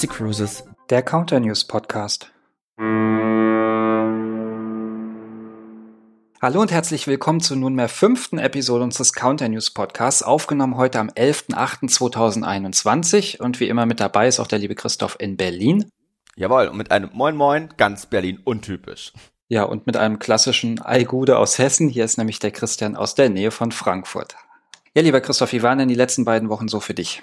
Easy 0.00 0.08
Cruises, 0.08 0.64
der 0.88 1.02
Counter 1.02 1.40
News 1.40 1.66
Podcast. 1.66 2.32
Hallo 6.40 6.62
und 6.62 6.72
herzlich 6.72 7.06
willkommen 7.06 7.42
zur 7.42 7.58
nunmehr 7.58 7.90
fünften 7.90 8.38
Episode 8.38 8.84
unseres 8.84 9.12
Counter 9.12 9.50
News 9.50 9.72
Podcasts, 9.72 10.22
aufgenommen 10.22 10.78
heute 10.78 11.00
am 11.00 11.10
11.08.2021 11.10 13.42
und 13.42 13.60
wie 13.60 13.68
immer 13.68 13.84
mit 13.84 14.00
dabei 14.00 14.26
ist 14.26 14.40
auch 14.40 14.46
der 14.46 14.60
liebe 14.60 14.74
Christoph 14.74 15.18
in 15.20 15.36
Berlin. 15.36 15.90
Jawohl, 16.34 16.68
und 16.68 16.78
mit 16.78 16.90
einem 16.90 17.10
Moin 17.12 17.36
Moin, 17.36 17.68
ganz 17.76 18.06
Berlin 18.06 18.40
untypisch. 18.42 19.12
Ja, 19.48 19.64
und 19.64 19.86
mit 19.86 19.98
einem 19.98 20.18
klassischen 20.18 20.80
Eigude 20.80 21.36
aus 21.36 21.58
Hessen. 21.58 21.90
Hier 21.90 22.06
ist 22.06 22.16
nämlich 22.16 22.38
der 22.38 22.52
Christian 22.52 22.96
aus 22.96 23.14
der 23.14 23.28
Nähe 23.28 23.50
von 23.50 23.70
Frankfurt. 23.70 24.34
Ja, 24.94 25.02
lieber 25.02 25.20
Christoph, 25.20 25.52
wie 25.52 25.62
waren 25.62 25.76
denn 25.76 25.88
die 25.88 25.94
letzten 25.94 26.24
beiden 26.24 26.48
Wochen 26.48 26.68
so 26.68 26.80
für 26.80 26.94
dich? 26.94 27.22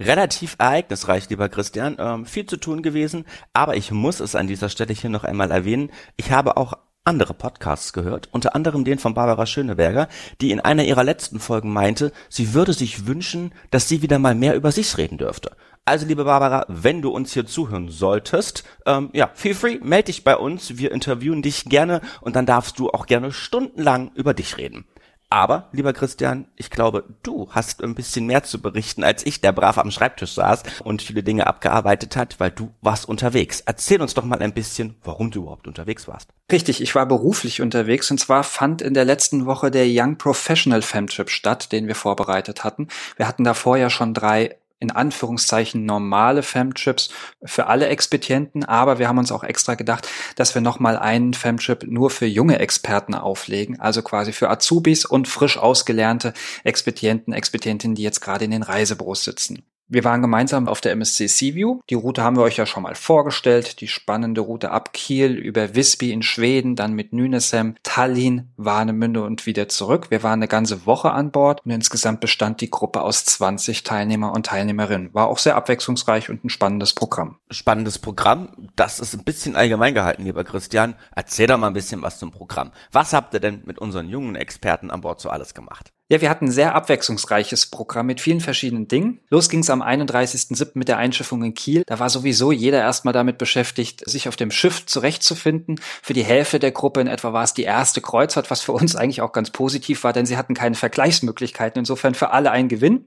Relativ 0.00 0.56
ereignisreich, 0.58 1.28
lieber 1.30 1.48
Christian. 1.48 1.96
Ähm, 1.98 2.26
viel 2.26 2.46
zu 2.46 2.56
tun 2.56 2.82
gewesen, 2.82 3.24
aber 3.52 3.76
ich 3.76 3.90
muss 3.90 4.20
es 4.20 4.34
an 4.34 4.46
dieser 4.46 4.68
Stelle 4.68 4.94
hier 4.94 5.10
noch 5.10 5.24
einmal 5.24 5.50
erwähnen. 5.50 5.90
Ich 6.16 6.30
habe 6.30 6.56
auch 6.56 6.74
andere 7.04 7.32
Podcasts 7.32 7.94
gehört, 7.94 8.28
unter 8.32 8.54
anderem 8.54 8.84
den 8.84 8.98
von 8.98 9.14
Barbara 9.14 9.46
Schöneberger, 9.46 10.08
die 10.42 10.50
in 10.50 10.60
einer 10.60 10.84
ihrer 10.84 11.04
letzten 11.04 11.40
Folgen 11.40 11.72
meinte, 11.72 12.12
sie 12.28 12.52
würde 12.52 12.74
sich 12.74 13.06
wünschen, 13.06 13.52
dass 13.70 13.88
sie 13.88 14.02
wieder 14.02 14.18
mal 14.18 14.34
mehr 14.34 14.54
über 14.54 14.72
sich 14.72 14.98
reden 14.98 15.16
dürfte. 15.16 15.56
Also 15.86 16.04
liebe 16.04 16.24
Barbara, 16.24 16.66
wenn 16.68 17.00
du 17.00 17.08
uns 17.08 17.32
hier 17.32 17.46
zuhören 17.46 17.88
solltest, 17.88 18.64
ähm, 18.84 19.08
ja, 19.14 19.30
feel 19.32 19.54
free, 19.54 19.78
melde 19.82 20.06
dich 20.06 20.22
bei 20.22 20.36
uns, 20.36 20.76
wir 20.76 20.92
interviewen 20.92 21.40
dich 21.40 21.64
gerne 21.64 22.02
und 22.20 22.36
dann 22.36 22.44
darfst 22.44 22.78
du 22.78 22.90
auch 22.90 23.06
gerne 23.06 23.32
stundenlang 23.32 24.10
über 24.14 24.34
dich 24.34 24.58
reden. 24.58 24.84
Aber, 25.30 25.68
lieber 25.72 25.92
Christian, 25.92 26.46
ich 26.56 26.70
glaube, 26.70 27.04
du 27.22 27.48
hast 27.50 27.82
ein 27.82 27.94
bisschen 27.94 28.26
mehr 28.26 28.44
zu 28.44 28.62
berichten 28.62 29.04
als 29.04 29.26
ich, 29.26 29.40
der 29.42 29.52
brav 29.52 29.76
am 29.76 29.90
Schreibtisch 29.90 30.32
saß 30.32 30.62
und 30.84 31.02
viele 31.02 31.22
Dinge 31.22 31.46
abgearbeitet 31.46 32.16
hat, 32.16 32.40
weil 32.40 32.50
du 32.50 32.72
warst 32.80 33.06
unterwegs. 33.06 33.62
Erzähl 33.66 34.00
uns 34.00 34.14
doch 34.14 34.24
mal 34.24 34.40
ein 34.40 34.54
bisschen, 34.54 34.96
warum 35.04 35.30
du 35.30 35.42
überhaupt 35.42 35.66
unterwegs 35.66 36.08
warst. 36.08 36.30
Richtig, 36.50 36.80
ich 36.80 36.94
war 36.94 37.04
beruflich 37.04 37.60
unterwegs 37.60 38.10
und 38.10 38.18
zwar 38.18 38.42
fand 38.42 38.80
in 38.80 38.94
der 38.94 39.04
letzten 39.04 39.44
Woche 39.44 39.70
der 39.70 39.84
Young 39.86 40.16
Professional 40.16 40.80
Femtrip 40.80 41.28
statt, 41.28 41.72
den 41.72 41.88
wir 41.88 41.94
vorbereitet 41.94 42.64
hatten. 42.64 42.88
Wir 43.16 43.28
hatten 43.28 43.44
davor 43.44 43.76
ja 43.76 43.90
schon 43.90 44.14
drei 44.14 44.56
in 44.80 44.90
Anführungszeichen 44.90 45.84
normale 45.84 46.42
Femchips 46.42 47.10
für 47.44 47.66
alle 47.66 47.88
Expedienten, 47.88 48.64
aber 48.64 48.98
wir 48.98 49.08
haben 49.08 49.18
uns 49.18 49.32
auch 49.32 49.44
extra 49.44 49.74
gedacht, 49.74 50.08
dass 50.36 50.54
wir 50.54 50.62
nochmal 50.62 50.96
einen 50.96 51.34
Femchip 51.34 51.84
nur 51.88 52.10
für 52.10 52.26
junge 52.26 52.58
Experten 52.58 53.14
auflegen, 53.14 53.80
also 53.80 54.02
quasi 54.02 54.32
für 54.32 54.50
Azubis 54.50 55.04
und 55.04 55.28
frisch 55.28 55.58
ausgelernte 55.58 56.32
Expedienten, 56.64 57.32
Expedientinnen, 57.32 57.94
die 57.94 58.02
jetzt 58.02 58.20
gerade 58.20 58.44
in 58.44 58.50
den 58.50 58.62
Reisebüros 58.62 59.24
sitzen. 59.24 59.64
Wir 59.90 60.04
waren 60.04 60.20
gemeinsam 60.20 60.68
auf 60.68 60.82
der 60.82 60.92
MSC 60.92 61.28
Seaview. 61.28 61.80
Die 61.88 61.94
Route 61.94 62.22
haben 62.22 62.36
wir 62.36 62.42
euch 62.42 62.58
ja 62.58 62.66
schon 62.66 62.82
mal 62.82 62.94
vorgestellt. 62.94 63.80
Die 63.80 63.88
spannende 63.88 64.42
Route 64.42 64.70
ab 64.70 64.92
Kiel 64.92 65.32
über 65.32 65.74
Visby 65.74 66.12
in 66.12 66.20
Schweden, 66.20 66.76
dann 66.76 66.92
mit 66.92 67.14
Nynäshamn, 67.14 67.74
Tallinn, 67.84 68.50
Warnemünde 68.58 69.22
und 69.24 69.46
wieder 69.46 69.66
zurück. 69.68 70.10
Wir 70.10 70.22
waren 70.22 70.40
eine 70.40 70.48
ganze 70.48 70.84
Woche 70.84 71.12
an 71.12 71.30
Bord 71.30 71.64
und 71.64 71.70
insgesamt 71.70 72.20
bestand 72.20 72.60
die 72.60 72.70
Gruppe 72.70 73.00
aus 73.00 73.24
20 73.24 73.82
Teilnehmer 73.82 74.32
und 74.32 74.44
Teilnehmerinnen. 74.44 75.14
War 75.14 75.28
auch 75.28 75.38
sehr 75.38 75.56
abwechslungsreich 75.56 76.28
und 76.28 76.44
ein 76.44 76.50
spannendes 76.50 76.92
Programm. 76.92 77.38
Spannendes 77.50 77.98
Programm. 77.98 78.50
Das 78.76 79.00
ist 79.00 79.14
ein 79.14 79.24
bisschen 79.24 79.56
allgemein 79.56 79.94
gehalten, 79.94 80.24
lieber 80.24 80.44
Christian. 80.44 80.96
Erzähl 81.16 81.46
doch 81.46 81.56
mal 81.56 81.68
ein 81.68 81.72
bisschen 81.72 82.02
was 82.02 82.18
zum 82.18 82.30
Programm. 82.30 82.72
Was 82.92 83.14
habt 83.14 83.32
ihr 83.32 83.40
denn 83.40 83.62
mit 83.64 83.78
unseren 83.78 84.10
jungen 84.10 84.36
Experten 84.36 84.90
an 84.90 85.00
Bord 85.00 85.18
so 85.18 85.30
alles 85.30 85.54
gemacht? 85.54 85.92
Ja, 86.10 86.22
wir 86.22 86.30
hatten 86.30 86.46
ein 86.46 86.50
sehr 86.50 86.74
abwechslungsreiches 86.74 87.66
Programm 87.66 88.06
mit 88.06 88.22
vielen 88.22 88.40
verschiedenen 88.40 88.88
Dingen. 88.88 89.20
Los 89.28 89.50
ging 89.50 89.60
es 89.60 89.68
am 89.68 89.82
31.07. 89.82 90.70
mit 90.72 90.88
der 90.88 90.96
Einschiffung 90.96 91.42
in 91.44 91.52
Kiel. 91.52 91.82
Da 91.86 91.98
war 91.98 92.08
sowieso 92.08 92.50
jeder 92.50 92.78
erstmal 92.78 93.12
damit 93.12 93.36
beschäftigt, 93.36 94.08
sich 94.08 94.26
auf 94.26 94.36
dem 94.36 94.50
Schiff 94.50 94.86
zurechtzufinden. 94.86 95.78
Für 96.02 96.14
die 96.14 96.24
Hälfte 96.24 96.60
der 96.60 96.72
Gruppe 96.72 97.02
in 97.02 97.08
etwa 97.08 97.34
war 97.34 97.44
es 97.44 97.52
die 97.52 97.64
erste 97.64 98.00
Kreuzfahrt, 98.00 98.50
was 98.50 98.62
für 98.62 98.72
uns 98.72 98.96
eigentlich 98.96 99.20
auch 99.20 99.32
ganz 99.32 99.50
positiv 99.50 100.02
war, 100.02 100.14
denn 100.14 100.24
sie 100.24 100.38
hatten 100.38 100.54
keine 100.54 100.76
Vergleichsmöglichkeiten. 100.76 101.80
Insofern 101.80 102.14
für 102.14 102.30
alle 102.30 102.52
ein 102.52 102.68
Gewinn. 102.68 103.04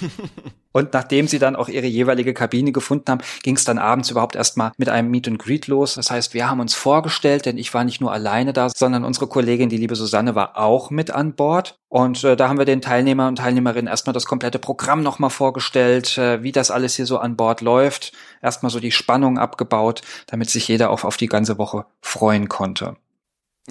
Und 0.76 0.92
nachdem 0.92 1.28
sie 1.28 1.38
dann 1.38 1.54
auch 1.54 1.68
ihre 1.68 1.86
jeweilige 1.86 2.34
Kabine 2.34 2.72
gefunden 2.72 3.04
haben, 3.08 3.20
ging 3.44 3.54
es 3.54 3.64
dann 3.64 3.78
abends 3.78 4.10
überhaupt 4.10 4.34
erstmal 4.34 4.72
mit 4.76 4.88
einem 4.88 5.08
Meet 5.08 5.28
and 5.28 5.38
Greet 5.38 5.68
los. 5.68 5.94
Das 5.94 6.10
heißt, 6.10 6.34
wir 6.34 6.50
haben 6.50 6.58
uns 6.58 6.74
vorgestellt, 6.74 7.46
denn 7.46 7.58
ich 7.58 7.72
war 7.72 7.84
nicht 7.84 8.00
nur 8.00 8.12
alleine 8.12 8.52
da, 8.52 8.68
sondern 8.68 9.04
unsere 9.04 9.28
Kollegin, 9.28 9.68
die 9.68 9.76
liebe 9.76 9.94
Susanne, 9.94 10.34
war 10.34 10.58
auch 10.58 10.90
mit 10.90 11.12
an 11.12 11.34
Bord. 11.34 11.78
Und 11.88 12.24
äh, 12.24 12.34
da 12.34 12.48
haben 12.48 12.58
wir 12.58 12.64
den 12.64 12.80
Teilnehmer 12.80 13.28
und 13.28 13.36
Teilnehmerinnen 13.36 13.86
erstmal 13.86 14.14
das 14.14 14.24
komplette 14.24 14.58
Programm 14.58 15.04
nochmal 15.04 15.30
vorgestellt, 15.30 16.18
äh, 16.18 16.42
wie 16.42 16.50
das 16.50 16.72
alles 16.72 16.96
hier 16.96 17.06
so 17.06 17.18
an 17.18 17.36
Bord 17.36 17.60
läuft. 17.60 18.12
Erstmal 18.42 18.70
so 18.70 18.80
die 18.80 18.90
Spannung 18.90 19.38
abgebaut, 19.38 20.02
damit 20.26 20.50
sich 20.50 20.66
jeder 20.66 20.90
auch 20.90 21.04
auf 21.04 21.16
die 21.16 21.28
ganze 21.28 21.56
Woche 21.56 21.86
freuen 22.00 22.48
konnte. 22.48 22.96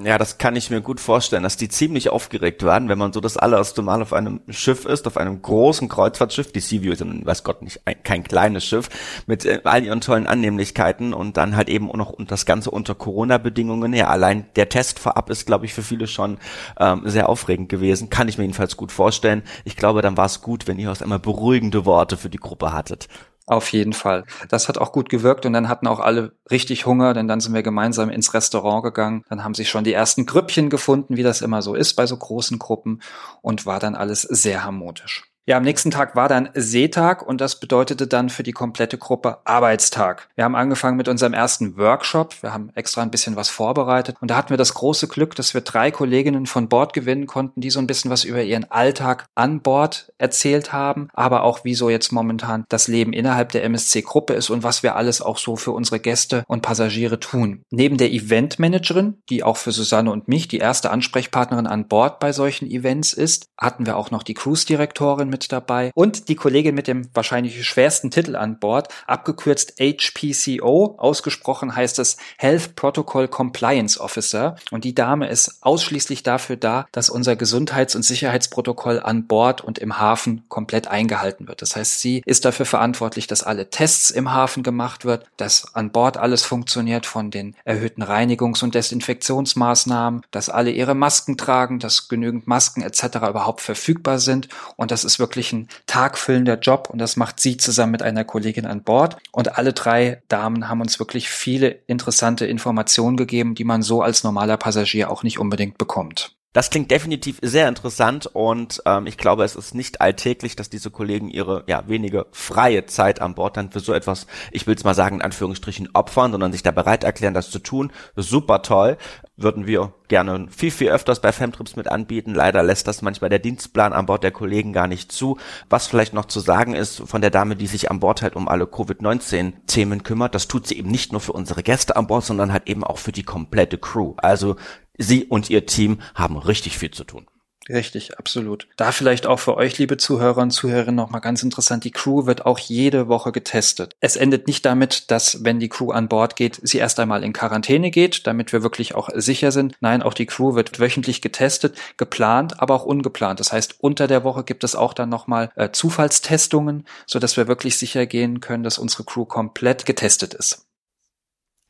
Ja, 0.01 0.17
das 0.17 0.39
kann 0.39 0.55
ich 0.55 0.71
mir 0.71 0.81
gut 0.81 0.99
vorstellen, 0.99 1.43
dass 1.43 1.55
die 1.55 1.69
ziemlich 1.69 2.09
aufgeregt 2.09 2.63
waren, 2.63 2.89
wenn 2.89 2.97
man 2.97 3.13
so 3.13 3.21
das 3.21 3.37
allererste 3.37 3.83
Mal 3.83 4.01
auf 4.01 4.11
einem 4.11 4.41
Schiff 4.49 4.85
ist, 4.85 5.05
auf 5.05 5.17
einem 5.17 5.39
großen 5.39 5.87
Kreuzfahrtschiff. 5.87 6.51
Die 6.51 6.61
Seaview 6.61 6.93
ist, 6.93 7.03
weiß 7.05 7.43
Gott, 7.43 7.61
nicht 7.61 7.81
ein, 7.85 8.01
kein 8.01 8.23
kleines 8.23 8.65
Schiff 8.65 8.89
mit 9.27 9.45
äh, 9.45 9.61
all 9.65 9.83
ihren 9.83 10.01
tollen 10.01 10.25
Annehmlichkeiten 10.25 11.13
und 11.13 11.37
dann 11.37 11.55
halt 11.55 11.69
eben 11.69 11.91
auch 11.91 11.95
noch 11.95 12.15
das 12.25 12.47
Ganze 12.47 12.71
unter 12.71 12.95
Corona-Bedingungen. 12.95 13.93
Ja, 13.93 14.07
allein 14.07 14.47
der 14.55 14.67
Test 14.67 14.97
vorab 14.97 15.29
ist, 15.29 15.45
glaube 15.45 15.65
ich, 15.65 15.75
für 15.75 15.83
viele 15.83 16.07
schon 16.07 16.39
ähm, 16.79 17.03
sehr 17.05 17.29
aufregend 17.29 17.69
gewesen. 17.69 18.09
Kann 18.09 18.27
ich 18.27 18.39
mir 18.39 18.45
jedenfalls 18.45 18.77
gut 18.77 18.91
vorstellen. 18.91 19.43
Ich 19.63 19.77
glaube, 19.77 20.01
dann 20.01 20.17
war 20.17 20.25
es 20.25 20.41
gut, 20.41 20.65
wenn 20.65 20.79
ihr 20.79 20.89
aus 20.89 21.03
einmal 21.03 21.19
beruhigende 21.19 21.85
Worte 21.85 22.17
für 22.17 22.31
die 22.31 22.39
Gruppe 22.39 22.73
hattet. 22.73 23.09
Auf 23.45 23.73
jeden 23.73 23.91
Fall. 23.91 24.23
Das 24.47 24.69
hat 24.69 24.77
auch 24.77 24.93
gut 24.93 25.09
gewirkt 25.09 25.45
und 25.45 25.51
dann 25.51 25.67
hatten 25.67 25.87
auch 25.87 25.99
alle 25.99 26.31
richtig 26.49 26.85
Hunger, 26.85 27.13
denn 27.13 27.27
dann 27.27 27.41
sind 27.41 27.53
wir 27.53 27.63
gemeinsam 27.63 28.09
ins 28.09 28.33
Restaurant 28.33 28.83
gegangen. 28.83 29.25
Dann 29.29 29.43
haben 29.43 29.53
sich 29.53 29.69
schon 29.69 29.83
die 29.83 29.91
ersten 29.91 30.25
Grüppchen 30.25 30.69
gefunden, 30.69 31.17
wie 31.17 31.23
das 31.23 31.41
immer 31.41 31.61
so 31.61 31.75
ist 31.75 31.95
bei 31.95 32.05
so 32.05 32.15
großen 32.15 32.57
Gruppen 32.57 33.01
und 33.41 33.65
war 33.65 33.79
dann 33.79 33.95
alles 33.95 34.21
sehr 34.21 34.63
harmonisch. 34.63 35.32
Ja, 35.45 35.57
am 35.57 35.63
nächsten 35.63 35.91
Tag 35.91 36.15
war 36.15 36.29
dann 36.29 36.47
Seetag 36.53 37.21
und 37.21 37.41
das 37.41 37.59
bedeutete 37.59 38.07
dann 38.07 38.29
für 38.29 38.43
die 38.43 38.53
komplette 38.53 38.97
Gruppe 38.97 39.39
Arbeitstag. 39.43 40.29
Wir 40.35 40.45
haben 40.45 40.55
angefangen 40.55 40.95
mit 40.95 41.09
unserem 41.09 41.33
ersten 41.33 41.75
Workshop. 41.75 42.41
Wir 42.41 42.53
haben 42.53 42.69
extra 42.75 43.01
ein 43.01 43.11
bisschen 43.11 43.35
was 43.35 43.49
vorbereitet 43.49 44.15
und 44.21 44.31
da 44.31 44.37
hatten 44.37 44.51
wir 44.51 44.57
das 44.57 44.73
große 44.73 45.09
Glück, 45.09 45.35
dass 45.35 45.53
wir 45.53 45.59
drei 45.59 45.91
Kolleginnen 45.91 46.45
von 46.45 46.69
Bord 46.69 46.93
gewinnen 46.93 47.27
konnten, 47.27 47.59
die 47.59 47.71
so 47.71 47.79
ein 47.79 47.87
bisschen 47.87 48.09
was 48.09 48.23
über 48.23 48.41
ihren 48.41 48.71
Alltag 48.71 49.25
an 49.35 49.59
Bord 49.59 50.13
erzählt 50.17 50.71
haben, 50.71 51.09
aber 51.11 51.43
auch 51.43 51.65
wie 51.65 51.75
so 51.75 51.89
jetzt 51.89 52.13
momentan 52.13 52.63
das 52.69 52.87
Leben 52.87 53.11
innerhalb 53.11 53.51
der 53.51 53.65
MSC-Gruppe 53.65 54.31
ist 54.35 54.49
und 54.49 54.63
was 54.63 54.81
wir 54.81 54.95
alles 54.95 55.21
auch 55.21 55.37
so 55.37 55.57
für 55.57 55.71
unsere 55.71 55.99
Gäste 55.99 56.45
und 56.47 56.61
Passagiere 56.61 57.19
tun. 57.19 57.63
Neben 57.69 57.97
der 57.97 58.13
Eventmanagerin, 58.13 59.17
die 59.27 59.43
auch 59.43 59.57
für 59.57 59.73
Susanne 59.73 60.09
und 60.09 60.29
mich 60.29 60.47
die 60.47 60.59
erste 60.59 60.89
Ansprechpartnerin 60.89 61.67
an 61.67 61.89
Bord 61.89 62.21
bei 62.21 62.31
solchen 62.31 62.71
Events 62.71 63.11
ist, 63.11 63.47
hatten 63.59 63.85
wir 63.85 63.97
auch 63.97 64.09
noch 64.09 64.23
die 64.23 64.35
Cruise-Direktorin 64.35 65.32
mit 65.33 65.51
dabei 65.51 65.91
und 65.95 66.29
die 66.29 66.35
Kollegin 66.35 66.75
mit 66.75 66.87
dem 66.87 67.09
wahrscheinlich 67.13 67.67
schwersten 67.67 68.11
Titel 68.11 68.37
an 68.37 68.59
Bord, 68.59 68.87
abgekürzt 69.07 69.73
HPCO. 69.79 70.95
Ausgesprochen 70.97 71.75
heißt 71.75 71.99
es 71.99 72.17
Health 72.37 72.75
Protocol 72.75 73.27
Compliance 73.27 73.99
Officer. 73.99 74.55
Und 74.71 74.85
die 74.85 74.95
Dame 74.95 75.27
ist 75.27 75.57
ausschließlich 75.61 76.23
dafür 76.23 76.55
da, 76.55 76.85
dass 76.91 77.09
unser 77.09 77.35
Gesundheits- 77.35 77.95
und 77.95 78.03
Sicherheitsprotokoll 78.03 79.01
an 79.01 79.27
Bord 79.27 79.61
und 79.61 79.79
im 79.79 79.99
Hafen 79.99 80.43
komplett 80.47 80.87
eingehalten 80.87 81.47
wird. 81.47 81.61
Das 81.61 81.75
heißt, 81.75 81.99
sie 81.99 82.21
ist 82.25 82.45
dafür 82.45 82.65
verantwortlich, 82.65 83.27
dass 83.27 83.43
alle 83.43 83.69
Tests 83.69 84.11
im 84.11 84.31
Hafen 84.31 84.63
gemacht 84.63 85.03
wird, 85.03 85.25
dass 85.37 85.73
an 85.73 85.91
Bord 85.91 86.17
alles 86.17 86.43
funktioniert 86.43 87.05
von 87.05 87.31
den 87.31 87.55
erhöhten 87.65 88.03
Reinigungs- 88.03 88.63
und 88.63 88.75
Desinfektionsmaßnahmen, 88.75 90.21
dass 90.29 90.49
alle 90.49 90.71
ihre 90.71 90.93
Masken 90.93 91.37
tragen, 91.37 91.79
dass 91.79 92.07
genügend 92.07 92.45
Masken 92.45 92.83
etc. 92.83 93.03
überhaupt 93.29 93.61
verfügbar 93.61 94.19
sind. 94.19 94.49
Und 94.75 94.91
das 94.91 95.03
ist 95.03 95.19
wirklich 95.23 95.51
ein 95.53 95.67
tagfüllender 95.87 96.59
Job 96.59 96.89
und 96.91 96.99
das 96.99 97.17
macht 97.17 97.39
sie 97.39 97.57
zusammen 97.57 97.93
mit 97.93 98.03
einer 98.03 98.23
Kollegin 98.23 98.67
an 98.67 98.83
Bord. 98.83 99.17
Und 99.31 99.57
alle 99.57 99.73
drei 99.73 100.21
Damen 100.27 100.69
haben 100.69 100.81
uns 100.81 100.99
wirklich 100.99 101.29
viele 101.29 101.69
interessante 101.87 102.45
Informationen 102.45 103.17
gegeben, 103.17 103.55
die 103.55 103.63
man 103.63 103.81
so 103.81 104.03
als 104.03 104.23
normaler 104.23 104.57
Passagier 104.57 105.09
auch 105.09 105.23
nicht 105.23 105.39
unbedingt 105.39 105.79
bekommt. 105.79 106.35
Das 106.53 106.69
klingt 106.69 106.91
definitiv 106.91 107.39
sehr 107.41 107.67
interessant 107.67 108.27
und 108.27 108.83
ähm, 108.85 109.07
ich 109.07 109.17
glaube, 109.17 109.43
es 109.43 109.55
ist 109.55 109.73
nicht 109.73 110.01
alltäglich, 110.01 110.55
dass 110.55 110.69
diese 110.69 110.91
Kollegen 110.91 111.29
ihre 111.29 111.63
ja 111.65 111.83
wenige 111.87 112.27
freie 112.31 112.85
Zeit 112.85 113.21
an 113.21 113.33
Bord 113.33 113.57
dann 113.57 113.71
für 113.71 113.79
so 113.79 113.91
etwas, 113.91 114.27
ich 114.51 114.67
will 114.67 114.75
es 114.75 114.83
mal 114.83 114.93
sagen, 114.93 115.15
in 115.15 115.21
Anführungsstrichen 115.23 115.89
opfern, 115.93 116.31
sondern 116.31 116.51
sich 116.51 116.61
da 116.61 116.69
bereit 116.69 117.03
erklären, 117.03 117.33
das 117.33 117.49
zu 117.49 117.57
tun. 117.57 117.91
Super 118.15 118.61
toll. 118.61 118.97
Würden 119.35 119.65
wir 119.65 119.95
gerne 120.09 120.45
viel, 120.55 120.69
viel 120.69 120.89
öfters 120.89 121.19
bei 121.19 121.31
Femtrips 121.31 121.75
mit 121.75 121.87
anbieten. 121.87 122.35
Leider 122.35 122.61
lässt 122.61 122.87
das 122.87 123.01
manchmal 123.01 123.31
der 123.31 123.39
Dienstplan 123.39 123.91
an 123.91 124.05
Bord 124.05 124.23
der 124.23 124.29
Kollegen 124.29 124.73
gar 124.73 124.85
nicht 124.85 125.11
zu. 125.11 125.39
Was 125.71 125.87
vielleicht 125.87 126.13
noch 126.13 126.25
zu 126.25 126.39
sagen 126.39 126.75
ist 126.75 127.01
von 127.03 127.21
der 127.21 127.31
Dame, 127.31 127.55
die 127.55 127.65
sich 127.65 127.89
an 127.89 127.99
Bord 127.99 128.21
halt 128.21 128.35
um 128.35 128.47
alle 128.47 128.67
Covid-19-Themen 128.67 130.03
kümmert, 130.03 130.35
das 130.35 130.47
tut 130.47 130.67
sie 130.67 130.77
eben 130.77 130.91
nicht 130.91 131.13
nur 131.13 131.21
für 131.21 131.33
unsere 131.33 131.63
Gäste 131.63 131.95
an 131.95 132.05
Bord, 132.05 132.25
sondern 132.25 132.53
halt 132.53 132.69
eben 132.69 132.83
auch 132.83 132.99
für 132.99 133.11
die 133.11 133.23
komplette 133.23 133.79
Crew. 133.79 134.13
Also 134.17 134.55
Sie 135.03 135.25
und 135.25 135.49
Ihr 135.49 135.65
Team 135.65 135.99
haben 136.15 136.37
richtig 136.37 136.77
viel 136.77 136.91
zu 136.91 137.03
tun. 137.03 137.27
Richtig, 137.69 138.19
absolut. 138.19 138.67
Da 138.75 138.91
vielleicht 138.91 139.25
auch 139.25 139.39
für 139.39 139.55
euch, 139.55 139.77
liebe 139.77 139.95
Zuhörer 139.95 140.41
und 140.41 140.51
Zuhörerinnen, 140.51 140.95
noch 140.95 141.11
mal 141.11 141.19
ganz 141.19 141.43
interessant. 141.43 141.85
Die 141.85 141.91
Crew 141.91 142.25
wird 142.25 142.45
auch 142.45 142.59
jede 142.59 143.07
Woche 143.07 143.31
getestet. 143.31 143.95
Es 144.01 144.17
endet 144.17 144.47
nicht 144.47 144.65
damit, 144.65 145.11
dass, 145.11 145.45
wenn 145.45 145.59
die 145.59 145.69
Crew 145.69 145.91
an 145.91 146.09
Bord 146.09 146.35
geht, 146.35 146.59
sie 146.61 146.79
erst 146.79 146.99
einmal 146.99 147.23
in 147.23 147.31
Quarantäne 147.31 147.89
geht, 147.89 148.27
damit 148.27 148.51
wir 148.51 148.63
wirklich 148.63 148.95
auch 148.95 149.09
sicher 149.15 149.53
sind. 149.53 149.77
Nein, 149.79 150.01
auch 150.01 150.13
die 150.13 150.25
Crew 150.25 150.55
wird 150.55 150.79
wöchentlich 150.79 151.21
getestet, 151.21 151.77
geplant, 151.95 152.59
aber 152.59 152.75
auch 152.75 152.85
ungeplant. 152.85 153.39
Das 153.39 153.53
heißt, 153.53 153.75
unter 153.79 154.07
der 154.07 154.25
Woche 154.25 154.43
gibt 154.43 154.65
es 154.65 154.75
auch 154.75 154.93
dann 154.93 155.09
noch 155.09 155.27
mal 155.27 155.49
äh, 155.55 155.69
Zufallstestungen, 155.71 156.85
so 157.05 157.19
dass 157.19 157.37
wir 157.37 157.47
wirklich 157.47 157.77
sicher 157.77 158.05
gehen 158.05 158.41
können, 158.41 158.63
dass 158.63 158.77
unsere 158.77 159.05
Crew 159.05 159.23
komplett 159.23 159.85
getestet 159.85 160.33
ist. 160.33 160.65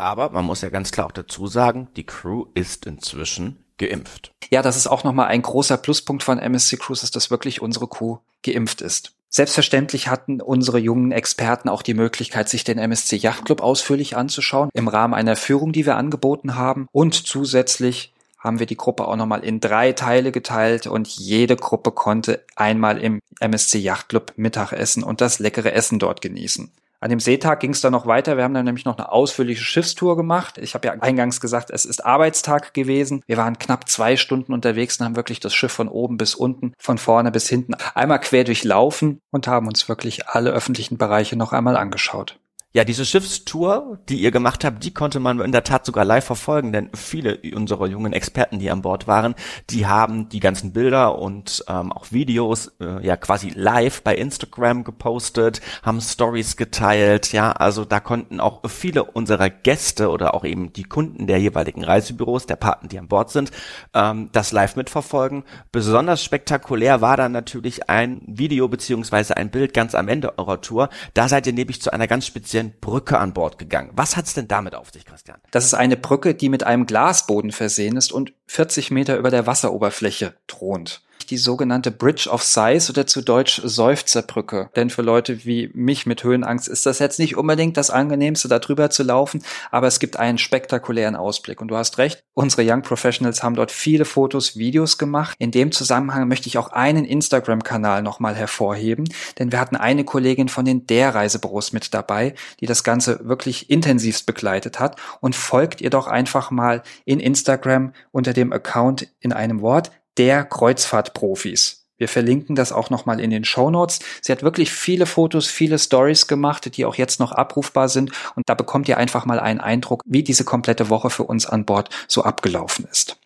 Aber 0.04 0.32
man 0.32 0.44
muss 0.44 0.60
ja 0.60 0.70
ganz 0.70 0.92
klar 0.92 1.08
auch 1.08 1.14
dazu 1.14 1.48
sagen, 1.48 1.88
die 1.96 2.06
Crew 2.06 2.48
ist 2.56 2.86
inzwischen 2.86 3.64
geimpft. 3.78 4.34
Ja, 4.52 4.62
das 4.62 4.76
ist 4.76 4.88
auch 4.88 5.06
nochmal 5.06 5.28
ein 5.28 5.42
großer 5.42 5.78
Pluspunkt 5.78 6.24
von 6.24 6.40
MSC 6.40 6.76
Cruises, 6.76 7.12
dass 7.12 7.32
wirklich 7.32 7.62
unsere 7.62 7.88
Crew 7.88 8.18
geimpft 8.44 8.82
ist. 8.82 9.14
Selbstverständlich 9.30 10.10
hatten 10.10 10.42
unsere 10.42 10.78
jungen 10.78 11.14
Experten 11.14 11.70
auch 11.70 11.82
die 11.82 11.94
Möglichkeit, 11.94 12.50
sich 12.50 12.66
den 12.66 12.78
MSC 12.78 13.16
Yacht 13.16 13.46
Club 13.46 13.62
ausführlich 13.62 14.18
anzuschauen, 14.18 14.70
im 14.74 14.90
Rahmen 14.90 15.14
einer 15.14 15.38
Führung, 15.38 15.72
die 15.72 15.86
wir 15.86 15.96
angeboten 15.96 16.56
haben. 16.56 16.88
Und 16.92 17.14
zusätzlich 17.26 18.14
haben 18.38 18.60
wir 18.60 18.66
die 18.66 18.78
Gruppe 18.78 19.08
auch 19.08 19.16
nochmal 19.16 19.46
in 19.46 19.62
drei 19.62 19.94
Teile 19.94 20.34
geteilt 20.34 20.86
und 20.86 21.08
jede 21.08 21.56
Gruppe 21.56 21.92
konnte 21.92 22.44
einmal 22.58 22.98
im 22.98 23.22
MSC 23.40 23.80
Yacht 23.80 24.10
Club 24.10 24.34
Mittagessen 24.36 25.02
und 25.02 25.22
das 25.22 25.40
leckere 25.40 25.72
Essen 25.72 25.98
dort 25.98 26.22
genießen. 26.22 26.72
An 27.04 27.10
dem 27.10 27.20
Seetag 27.20 27.60
ging 27.60 27.72
es 27.72 27.82
dann 27.82 27.92
noch 27.92 28.08
weiter. 28.08 28.38
Wir 28.38 28.46
haben 28.46 28.54
dann 28.54 28.64
nämlich 28.64 28.86
noch 28.86 28.98
eine 28.98 29.12
ausführliche 29.12 29.62
Schiffstour 29.62 30.16
gemacht. 30.16 30.58
Ich 30.58 30.74
habe 30.74 30.88
ja 30.88 30.94
eingangs 30.94 31.42
gesagt, 31.42 31.70
es 31.70 31.84
ist 31.84 32.06
Arbeitstag 32.06 32.74
gewesen. 32.74 33.24
Wir 33.28 33.36
waren 33.36 33.60
knapp 33.60 33.90
zwei 33.90 34.16
Stunden 34.16 34.54
unterwegs 34.54 34.98
und 35.02 35.06
haben 35.06 35.18
wirklich 35.18 35.42
das 35.42 35.54
Schiff 35.54 35.74
von 35.74 35.90
oben 35.90 36.16
bis 36.16 36.34
unten, 36.34 36.72
von 36.80 36.98
vorne 36.98 37.32
bis 37.32 37.50
hinten 37.50 37.74
einmal 37.94 38.22
quer 38.22 38.46
durchlaufen 38.46 39.20
und 39.32 39.50
haben 39.50 39.68
uns 39.68 39.90
wirklich 39.90 40.30
alle 40.30 40.52
öffentlichen 40.52 40.98
Bereiche 40.98 41.36
noch 41.36 41.52
einmal 41.52 41.76
angeschaut. 41.76 42.40
Ja, 42.76 42.84
diese 42.84 43.06
Schiffstour, 43.06 44.00
die 44.10 44.20
ihr 44.20 44.32
gemacht 44.32 44.66
habt, 44.66 44.84
die 44.84 44.92
konnte 44.92 45.20
man 45.20 45.40
in 45.42 45.52
der 45.52 45.64
Tat 45.64 45.86
sogar 45.86 46.06
live 46.06 46.26
verfolgen, 46.26 46.74
denn 46.74 46.90
viele 46.96 47.40
unserer 47.54 47.86
jungen 47.86 48.14
Experten, 48.14 48.58
die 48.58 48.72
an 48.72 48.82
Bord 48.82 49.08
waren, 49.08 49.36
die 49.70 49.86
haben 49.86 50.28
die 50.30 50.40
ganzen 50.40 50.74
Bilder 50.74 51.20
und 51.20 51.64
ähm, 51.68 51.92
auch 51.92 52.12
Videos 52.12 52.72
äh, 52.80 53.06
ja 53.06 53.16
quasi 53.16 53.52
live 53.54 54.02
bei 54.02 54.16
Instagram 54.16 54.84
gepostet, 54.84 55.62
haben 55.84 56.02
Stories 56.02 56.58
geteilt, 56.58 57.32
ja, 57.32 57.52
also 57.52 57.86
da 57.86 58.00
konnten 58.00 58.40
auch 58.40 58.68
viele 58.68 59.04
unserer 59.04 59.52
Gäste 59.52 60.10
oder 60.10 60.34
auch 60.34 60.44
eben 60.44 60.74
die 60.74 60.86
Kunden 60.86 61.28
der 61.28 61.40
jeweiligen 61.40 61.84
Reisebüros, 61.84 62.48
der 62.48 62.56
Paten, 62.56 62.88
die 62.88 62.98
an 62.98 63.08
Bord 63.08 63.30
sind, 63.30 63.52
ähm, 63.94 64.30
das 64.32 64.52
live 64.52 64.78
mitverfolgen. 64.78 65.44
Besonders 65.72 66.24
spektakulär 66.24 67.02
war 67.02 67.18
dann 67.18 67.34
natürlich 67.34 67.88
ein 67.88 68.24
Video 68.26 68.68
beziehungsweise 68.68 69.38
ein 69.38 69.52
Bild 69.52 69.76
ganz 69.76 69.94
am 69.94 70.08
Ende 70.08 70.40
eurer 70.40 70.60
Tour. 70.60 70.90
Da 71.14 71.28
seid 71.30 71.46
ihr 71.46 71.54
nämlich 71.54 71.80
zu 71.80 71.94
einer 71.94 72.08
ganz 72.08 72.26
speziellen 72.26 72.63
speziellen 72.64 72.80
Brücke 72.80 73.20
an 73.20 73.34
Bord 73.34 73.58
gegangen. 73.58 73.92
Was 73.94 74.16
hat 74.16 74.26
es 74.26 74.34
denn 74.34 74.48
damit 74.48 74.76
auf 74.76 74.92
sich, 74.92 75.06
Christian? 75.06 75.40
Das 75.52 75.66
ist 75.66 75.74
eine 75.74 75.98
Brücke, 75.98 76.36
die 76.36 76.50
mit 76.50 76.64
einem 76.64 76.86
Glasboden 76.86 77.52
versehen 77.52 77.98
ist 77.98 78.12
und 78.12 78.34
40 78.48 78.92
Meter 78.92 79.18
über 79.18 79.32
der 79.32 79.48
Wasseroberfläche 79.48 80.36
thront 80.48 81.04
die 81.26 81.38
sogenannte 81.38 81.92
Bridge 81.92 82.30
of 82.30 82.44
Size 82.44 82.92
oder 82.92 83.08
zu 83.08 83.22
Deutsch 83.22 83.62
Seufzerbrücke. 83.64 84.70
Denn 84.76 84.90
für 84.90 85.02
Leute 85.02 85.46
wie 85.46 85.70
mich 85.74 86.06
mit 86.06 86.24
Höhenangst 86.24 86.68
ist 86.68 86.86
das 86.86 87.00
jetzt 87.00 87.20
nicht 87.20 87.38
unbedingt 87.38 87.78
das 87.78 87.90
angenehmste, 87.90 88.48
da 88.48 88.60
drüber 88.60 88.90
zu 88.90 89.04
laufen, 89.04 89.44
aber 89.72 89.88
es 89.88 90.00
gibt 90.00 90.18
einen 90.18 90.38
spektakulären 90.38 91.16
Ausblick. 91.16 91.62
Und 91.62 91.70
du 91.70 91.78
hast 91.78 91.98
recht, 91.98 92.24
unsere 92.34 92.64
Young 92.66 92.82
Professionals 92.82 93.44
haben 93.44 93.56
dort 93.56 93.72
viele 93.72 94.06
Fotos, 94.06 94.58
Videos 94.58 94.98
gemacht. 94.98 95.36
In 95.40 95.52
dem 95.52 95.72
Zusammenhang 95.72 96.28
möchte 96.28 96.48
ich 96.48 96.58
auch 96.58 96.70
einen 96.70 97.06
Instagram-Kanal 97.06 98.02
nochmal 98.02 98.36
hervorheben, 98.36 99.08
denn 99.40 99.52
wir 99.52 99.60
hatten 99.60 99.76
eine 99.76 100.04
Kollegin 100.04 100.50
von 100.50 100.66
den 100.66 100.88
Der 100.88 101.16
Reisebüros 101.16 101.74
mit 101.74 101.94
dabei, 101.94 102.36
die 102.60 102.66
das 102.66 102.84
Ganze 102.84 103.28
wirklich 103.28 103.70
intensivst 103.70 104.26
begleitet 104.26 104.80
hat 104.80 104.98
und 105.22 105.36
folgt 105.36 105.82
ihr 105.82 105.90
doch 105.90 106.08
einfach 106.08 106.52
mal 106.52 106.84
in 107.06 107.20
Instagram 107.20 107.94
unter 108.12 108.34
dem 108.34 108.54
Account 108.54 109.08
in 109.20 109.34
einem 109.34 109.62
Wort 109.62 109.92
der 110.18 110.46
Kreuzfahrtprofis. 110.46 111.84
Wir 111.98 112.10
verlinken 112.10 112.56
das 112.56 112.72
auch 112.72 112.90
nochmal 112.90 113.20
in 113.20 113.30
den 113.30 113.46
Show 113.46 113.70
Notes. 113.70 114.00
Sie 114.22 114.32
hat 114.32 114.44
wirklich 114.44 114.72
viele 114.72 115.06
Fotos, 115.06 115.48
viele 115.48 115.80
Stories 115.80 116.28
gemacht, 116.28 116.76
die 116.76 116.86
auch 116.86 116.96
jetzt 116.96 117.20
noch 117.20 117.32
abrufbar 117.32 117.88
sind. 117.88 118.12
Und 118.36 118.50
da 118.50 118.56
bekommt 118.56 118.90
ihr 118.90 118.98
einfach 118.98 119.26
mal 119.26 119.40
einen 119.40 119.60
Eindruck, 119.60 120.02
wie 120.06 120.24
diese 120.24 120.44
komplette 120.44 120.90
Woche 120.90 121.10
für 121.10 121.24
uns 121.24 121.46
an 121.46 121.66
Bord 121.66 121.90
so 122.08 122.24
abgelaufen 122.24 122.86
ist. 122.92 123.18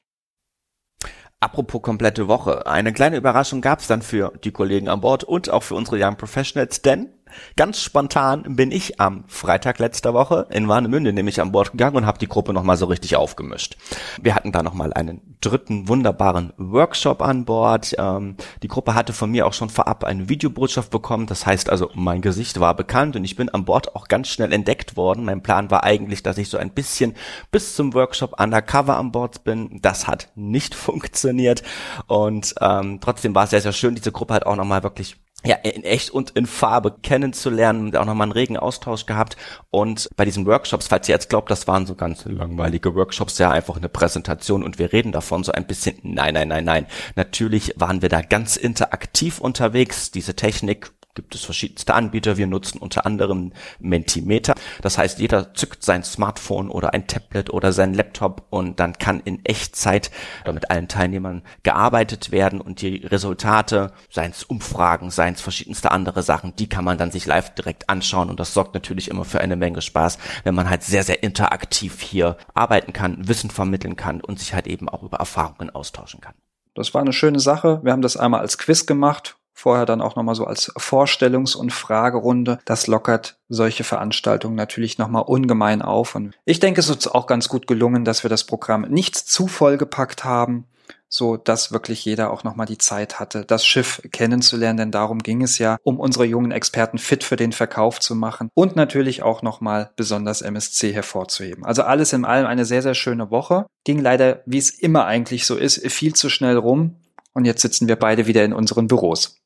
Apropos 1.39 1.81
komplette 1.81 2.27
Woche. 2.27 2.65
Eine 2.67 2.93
kleine 2.93 3.17
Überraschung 3.17 3.61
gab 3.61 3.79
es 3.79 3.87
dann 3.87 4.01
für 4.01 4.33
die 4.43 4.51
Kollegen 4.51 4.89
an 4.89 5.01
Bord 5.01 5.23
und 5.23 5.49
auch 5.49 5.63
für 5.63 5.75
unsere 5.75 5.97
Young 5.99 6.17
Professionals, 6.17 6.81
denn 6.81 7.09
Ganz 7.55 7.81
spontan 7.81 8.55
bin 8.55 8.71
ich 8.71 8.99
am 8.99 9.23
Freitag 9.27 9.79
letzter 9.79 10.13
Woche 10.13 10.47
in 10.49 10.67
Warnemünde 10.67 11.13
nämlich 11.13 11.41
an 11.41 11.51
Bord 11.51 11.71
gegangen 11.71 11.97
und 11.97 12.05
habe 12.05 12.19
die 12.19 12.27
Gruppe 12.27 12.53
nochmal 12.53 12.77
so 12.77 12.85
richtig 12.85 13.15
aufgemischt. 13.15 13.77
Wir 14.21 14.35
hatten 14.35 14.51
da 14.51 14.63
nochmal 14.63 14.93
einen 14.93 15.37
dritten 15.41 15.87
wunderbaren 15.87 16.53
Workshop 16.57 17.21
an 17.21 17.45
Bord. 17.45 17.95
Ähm, 17.97 18.35
die 18.63 18.67
Gruppe 18.67 18.95
hatte 18.95 19.13
von 19.13 19.31
mir 19.31 19.45
auch 19.45 19.53
schon 19.53 19.69
vorab 19.69 20.03
eine 20.03 20.29
Videobotschaft 20.29 20.89
bekommen. 20.89 21.27
Das 21.27 21.45
heißt 21.45 21.69
also, 21.69 21.89
mein 21.93 22.21
Gesicht 22.21 22.59
war 22.59 22.75
bekannt 22.75 23.15
und 23.15 23.23
ich 23.23 23.35
bin 23.35 23.49
an 23.49 23.65
Bord 23.65 23.95
auch 23.95 24.07
ganz 24.07 24.27
schnell 24.29 24.53
entdeckt 24.53 24.97
worden. 24.97 25.25
Mein 25.25 25.43
Plan 25.43 25.71
war 25.71 25.83
eigentlich, 25.83 26.23
dass 26.23 26.37
ich 26.37 26.49
so 26.49 26.57
ein 26.57 26.71
bisschen 26.71 27.15
bis 27.51 27.75
zum 27.75 27.93
Workshop 27.93 28.39
undercover 28.39 28.97
an 28.97 29.11
Bord 29.11 29.43
bin. 29.43 29.79
Das 29.81 30.07
hat 30.07 30.29
nicht 30.35 30.75
funktioniert 30.87 31.63
und 32.07 32.55
ähm, 32.61 32.99
trotzdem 33.01 33.35
war 33.35 33.45
es 33.45 33.51
sehr, 33.51 33.61
sehr 33.61 33.73
schön. 33.73 33.95
Diese 33.95 34.11
Gruppe 34.11 34.33
hat 34.33 34.45
auch 34.45 34.55
nochmal 34.55 34.83
wirklich 34.83 35.17
ja, 35.47 35.55
in 35.55 35.83
echt 35.83 36.09
und 36.09 36.31
in 36.31 36.45
Farbe 36.45 36.97
kennenzulernen, 37.01 37.95
auch 37.95 38.05
nochmal 38.05 38.25
einen 38.25 38.33
regen 38.33 38.57
Austausch 38.57 39.05
gehabt. 39.05 39.37
Und 39.69 40.09
bei 40.17 40.25
diesen 40.25 40.45
Workshops, 40.45 40.87
falls 40.87 41.07
ihr 41.07 41.15
jetzt 41.15 41.29
glaubt, 41.29 41.49
das 41.49 41.67
waren 41.67 41.85
so 41.85 41.95
ganz 41.95 42.25
langweilige 42.25 42.95
Workshops, 42.95 43.37
ja 43.37 43.49
einfach 43.51 43.77
eine 43.77 43.87
Präsentation 43.87 44.61
und 44.63 44.77
wir 44.77 44.91
reden 44.91 45.13
davon 45.13 45.43
so 45.43 45.53
ein 45.53 45.65
bisschen. 45.65 45.97
Nein, 46.03 46.33
nein, 46.33 46.49
nein, 46.49 46.65
nein. 46.65 46.85
Natürlich 47.15 47.73
waren 47.77 48.01
wir 48.01 48.09
da 48.09 48.21
ganz 48.21 48.57
interaktiv 48.57 49.39
unterwegs. 49.39 50.11
Diese 50.11 50.35
Technik 50.35 50.91
gibt 51.17 51.33
es 51.33 51.43
verschiedenste 51.43 51.95
Anbieter. 51.95 52.37
Wir 52.37 52.45
nutzen 52.45 52.77
unter 52.77 53.07
anderem 53.07 53.51
Mentimeter. 53.79 54.53
Das 54.83 54.99
heißt, 54.99 55.17
jeder 55.17 55.55
zückt 55.55 55.83
sein 55.83 56.03
Smartphone 56.03 56.69
oder 56.69 56.93
ein 56.93 57.07
Tablet 57.07 57.49
oder 57.49 57.73
sein 57.73 57.95
Laptop 57.95 58.45
und 58.51 58.79
dann 58.79 58.93
kann 58.99 59.19
in 59.21 59.43
Echtzeit 59.43 60.11
mit 60.45 60.69
allen 60.69 60.87
Teilnehmern 60.87 61.41
gearbeitet 61.63 62.31
werden 62.31 62.61
und 62.61 62.81
die 62.81 62.97
Resultate, 62.97 63.93
seien 64.11 64.29
es 64.29 64.43
Umfragen, 64.43 65.09
seien 65.09 65.33
es 65.33 65.41
verschiedenste 65.41 65.89
andere 65.89 66.21
Sachen, 66.21 66.55
die 66.55 66.69
kann 66.69 66.85
man 66.85 66.99
dann 66.99 67.09
sich 67.09 67.25
live 67.25 67.55
direkt 67.55 67.89
anschauen 67.89 68.29
und 68.29 68.39
das 68.39 68.53
sorgt 68.53 68.75
natürlich 68.75 69.09
immer 69.09 69.25
für 69.25 69.41
eine 69.41 69.55
Menge 69.55 69.81
Spaß, 69.81 70.19
wenn 70.43 70.53
man 70.53 70.69
halt 70.69 70.83
sehr, 70.83 71.03
sehr 71.03 71.23
interaktiv 71.23 71.99
hier 71.99 72.37
arbeiten 72.53 72.93
kann, 72.93 73.27
Wissen 73.27 73.49
vermitteln 73.49 73.95
kann 73.95 74.21
und 74.21 74.37
sich 74.37 74.53
halt 74.53 74.67
eben 74.67 74.87
auch 74.87 75.01
über 75.01 75.17
Erfahrungen 75.17 75.71
austauschen 75.71 76.21
kann. 76.21 76.35
Das 76.75 76.93
war 76.93 77.01
eine 77.01 77.13
schöne 77.13 77.39
Sache. 77.39 77.79
Wir 77.81 77.91
haben 77.91 78.03
das 78.03 78.17
einmal 78.17 78.41
als 78.41 78.59
Quiz 78.59 78.85
gemacht 78.85 79.35
vorher 79.57 79.87
dann 79.87 80.01
auch 80.01 80.15
nochmal 80.15 80.35
so 80.35 80.45
als 80.45 80.71
Vorstellungs- 80.77 81.55
und 81.55 81.73
Fragerunde. 81.73 82.59
Das 82.65 82.85
lockert 82.85 83.37
solche 83.49 83.83
Veranstaltungen 83.83 84.55
natürlich 84.55 84.99
nochmal 84.99 85.23
ungemein 85.23 85.81
auf. 85.81 86.13
Und 86.13 86.35
ich 86.45 86.59
denke, 86.59 86.79
es 86.79 86.89
ist 86.89 87.07
auch 87.07 87.25
ganz 87.25 87.49
gut 87.49 87.65
gelungen, 87.65 88.05
dass 88.05 88.23
wir 88.23 88.29
das 88.29 88.43
Programm 88.43 88.83
nicht 88.83 89.15
zu 89.15 89.47
voll 89.47 89.77
gepackt 89.77 90.23
haben, 90.23 90.65
so 91.09 91.37
dass 91.37 91.71
wirklich 91.71 92.05
jeder 92.05 92.31
auch 92.31 92.43
nochmal 92.43 92.67
die 92.67 92.77
Zeit 92.77 93.19
hatte, 93.19 93.45
das 93.45 93.65
Schiff 93.65 93.99
kennenzulernen, 94.11 94.77
denn 94.77 94.91
darum 94.91 95.23
ging 95.23 95.41
es 95.41 95.57
ja, 95.57 95.77
um 95.81 95.99
unsere 95.99 96.25
jungen 96.25 96.51
Experten 96.51 96.99
fit 96.99 97.23
für 97.23 97.35
den 97.35 97.51
Verkauf 97.51 97.99
zu 97.99 98.13
machen 98.13 98.49
und 98.53 98.75
natürlich 98.75 99.23
auch 99.23 99.41
nochmal 99.41 99.89
besonders 99.95 100.43
MSC 100.43 100.93
hervorzuheben. 100.93 101.65
Also 101.65 101.81
alles 101.81 102.13
in 102.13 102.25
allem 102.25 102.45
eine 102.45 102.65
sehr, 102.65 102.83
sehr 102.83 102.95
schöne 102.95 103.31
Woche. 103.31 103.65
Ging 103.85 103.99
leider, 103.99 104.43
wie 104.45 104.59
es 104.59 104.69
immer 104.69 105.05
eigentlich 105.05 105.47
so 105.47 105.55
ist, 105.55 105.83
viel 105.91 106.13
zu 106.13 106.29
schnell 106.29 106.57
rum. 106.57 106.97
Und 107.33 107.45
jetzt 107.45 107.61
sitzen 107.61 107.87
wir 107.87 107.97
beide 107.97 108.25
wieder 108.25 108.43
in 108.43 108.53
unseren 108.53 108.87
Büros. 108.87 109.37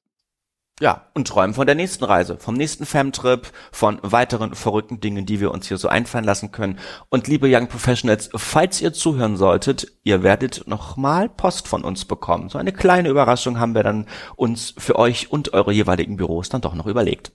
Ja, 0.82 1.06
und 1.14 1.28
träumen 1.28 1.54
von 1.54 1.68
der 1.68 1.76
nächsten 1.76 2.04
Reise, 2.04 2.38
vom 2.40 2.56
nächsten 2.56 2.88
Famtrip, 2.88 3.52
von 3.72 4.00
weiteren 4.02 4.56
verrückten 4.56 5.00
Dingen, 5.00 5.28
die 5.28 5.40
wir 5.40 5.52
uns 5.52 5.68
hier 5.68 5.78
so 5.78 5.88
einfallen 5.88 6.26
lassen 6.26 6.52
können. 6.52 6.80
Und 7.10 7.28
liebe 7.28 7.48
Young 7.48 7.68
Professionals, 7.68 8.32
falls 8.36 8.82
ihr 8.82 8.92
zuhören 8.92 9.38
solltet, 9.38 9.86
ihr 10.02 10.24
werdet 10.24 10.64
nochmal 10.66 11.30
Post 11.30 11.68
von 11.68 11.84
uns 11.84 12.06
bekommen. 12.06 12.50
So 12.50 12.58
eine 12.58 12.74
kleine 12.74 13.10
Überraschung 13.10 13.60
haben 13.60 13.76
wir 13.76 13.84
dann 13.84 14.08
uns 14.36 14.74
für 14.76 14.96
euch 14.96 15.32
und 15.32 15.54
eure 15.54 15.72
jeweiligen 15.72 16.18
Büros 16.18 16.50
dann 16.50 16.62
doch 16.62 16.74
noch 16.74 16.88
überlegt. 16.88 17.32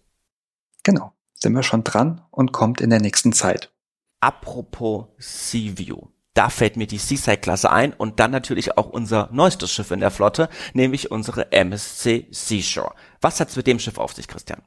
Genau, 0.82 1.12
sind 1.34 1.54
wir 1.54 1.62
schon 1.62 1.84
dran 1.84 2.22
und 2.32 2.50
kommt 2.50 2.80
in 2.80 2.90
der 2.90 3.00
nächsten 3.00 3.32
Zeit. 3.32 3.72
Apropos 4.18 5.04
Sea-View 5.18 6.08
da 6.36 6.50
fällt 6.50 6.76
mir 6.76 6.86
die 6.86 6.98
Seaside-Klasse 6.98 7.70
ein 7.70 7.92
und 7.92 8.20
dann 8.20 8.30
natürlich 8.30 8.76
auch 8.76 8.88
unser 8.88 9.28
neuestes 9.32 9.72
Schiff 9.72 9.90
in 9.90 10.00
der 10.00 10.10
Flotte, 10.10 10.48
nämlich 10.74 11.10
unsere 11.10 11.50
MSC 11.50 12.26
Seashore. 12.30 12.94
Was 13.20 13.40
hat's 13.40 13.56
mit 13.56 13.66
dem 13.66 13.78
Schiff 13.78 13.98
auf 13.98 14.12
sich, 14.12 14.28
Christian? 14.28 14.62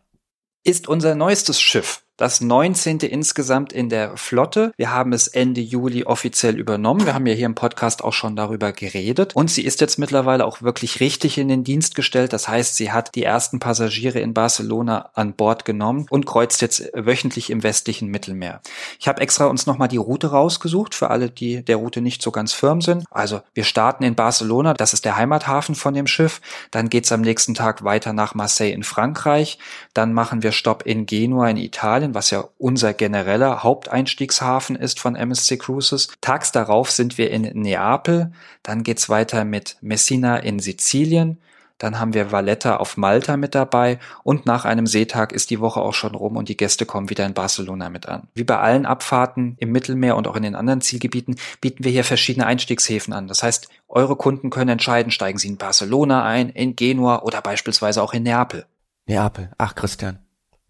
Ist 0.64 0.88
unser 0.88 1.16
neuestes 1.16 1.62
Schiff. 1.62 2.04
Das 2.20 2.42
19. 2.42 3.00
insgesamt 3.00 3.72
in 3.72 3.88
der 3.88 4.18
Flotte. 4.18 4.74
Wir 4.76 4.92
haben 4.92 5.14
es 5.14 5.30
Ende 5.30 5.62
Juli 5.62 6.04
offiziell 6.04 6.60
übernommen. 6.60 7.06
Wir 7.06 7.14
haben 7.14 7.26
ja 7.26 7.34
hier 7.34 7.46
im 7.46 7.56
Podcast 7.56 8.04
auch 8.04 8.12
schon 8.12 8.36
darüber 8.36 8.74
geredet. 8.74 9.38
Und 9.38 9.50
sie 9.50 9.64
ist 9.64 9.80
jetzt 9.80 9.98
mittlerweile 9.98 10.46
auch 10.46 10.62
wirklich 10.62 11.00
richtig 11.00 11.38
in 11.38 11.48
den 11.48 11.64
Dienst 11.64 11.96
gestellt. 11.96 12.34
Das 12.34 12.50
heißt, 12.50 12.76
sie 12.76 12.92
hat 12.92 13.16
die 13.16 13.24
ersten 13.24 13.60
Passagiere 13.60 14.20
in 14.20 14.34
Barcelona 14.34 15.12
an 15.14 15.32
Bord 15.32 15.64
genommen 15.64 16.08
und 16.10 16.26
kreuzt 16.26 16.62
jetzt 16.62 16.92
wöchentlich 16.94 17.50
im 17.50 17.64
westlichen 17.64 18.10
Mittelmeer. 18.10 18.60
Ich 19.00 19.08
habe 19.08 19.22
extra 19.22 19.46
uns 19.46 19.66
nochmal 19.66 19.88
die 19.88 19.96
Route 19.96 20.28
rausgesucht 20.28 20.96
für 20.96 21.12
alle, 21.12 21.30
die 21.30 21.64
der 21.64 21.78
Route 21.78 22.02
nicht 22.02 22.22
so 22.22 22.32
ganz 22.32 22.52
firm 22.52 22.82
sind. 22.82 23.06
Also 23.12 23.42
wir 23.54 23.64
starten 23.64 24.04
in 24.04 24.16
Barcelona, 24.16 24.74
das 24.74 24.92
ist 24.92 25.06
der 25.06 25.16
Heimathafen 25.16 25.74
von 25.74 25.94
dem 25.94 26.06
Schiff. 26.06 26.42
Dann 26.72 26.90
geht's 26.90 27.14
am 27.14 27.22
nächsten 27.22 27.54
Tag 27.54 27.86
weiter 27.86 28.12
nach 28.12 28.36
Marseille 28.36 28.74
in 28.74 28.84
Frankreich. 28.84 29.58
Dann 29.94 30.12
machen 30.12 30.44
wir 30.44 30.52
Stopp 30.52 30.86
in 30.86 31.06
Genua 31.06 31.50
in 31.50 31.56
Italien 31.56 32.09
Italien, 32.10 32.14
was 32.14 32.30
ja 32.32 32.46
unser 32.58 32.94
genereller 32.94 33.64
Haupteinstiegshafen 33.64 34.76
ist 34.76 35.00
von 35.00 35.16
MSC 35.16 35.58
Cruises. 35.58 36.10
Tags 36.22 36.52
darauf 36.52 36.92
sind 36.92 37.18
wir 37.18 37.32
in 37.32 37.44
Neapel, 37.62 38.32
dann 38.64 38.84
geht's 38.84 39.10
weiter 39.10 39.46
mit 39.46 39.78
Messina 39.82 40.38
in 40.38 40.60
Sizilien, 40.60 41.40
dann 41.78 41.98
haben 41.98 42.14
wir 42.14 42.34
Valletta 42.34 42.76
auf 42.76 42.98
Malta 42.98 43.38
mit 43.38 43.56
dabei 43.56 44.00
und 44.24 44.46
nach 44.46 44.66
einem 44.66 44.86
Seetag 44.86 45.32
ist 45.32 45.50
die 45.50 45.62
Woche 45.62 45.80
auch 45.80 45.94
schon 45.94 46.14
rum 46.14 46.36
und 46.36 46.50
die 46.50 46.58
Gäste 46.58 46.86
kommen 46.86 47.10
wieder 47.10 47.26
in 47.26 47.34
Barcelona 47.34 47.90
mit 47.90 48.06
an. 48.06 48.28
Wie 48.34 48.44
bei 48.44 48.58
allen 48.58 48.86
Abfahrten 48.86 49.56
im 49.60 49.72
Mittelmeer 49.72 50.18
und 50.18 50.28
auch 50.28 50.36
in 50.36 50.44
den 50.44 50.56
anderen 50.56 50.82
Zielgebieten 50.82 51.38
bieten 51.62 51.86
wir 51.86 51.92
hier 51.92 52.04
verschiedene 52.04 52.46
Einstiegshäfen 52.46 53.14
an. 53.14 53.28
Das 53.28 53.44
heißt, 53.44 53.70
eure 53.88 54.18
Kunden 54.18 54.50
können 54.50 54.72
entscheiden, 54.72 55.12
steigen 55.12 55.40
sie 55.40 55.48
in 55.48 55.58
Barcelona 55.58 56.26
ein, 56.26 56.50
in 56.50 56.76
Genua 56.76 57.22
oder 57.22 57.42
beispielsweise 57.42 58.04
auch 58.04 58.14
in 58.14 58.24
Neapel. 58.24 58.66
Neapel. 59.06 59.50
Ach, 59.58 59.74
Christian. 59.74 60.20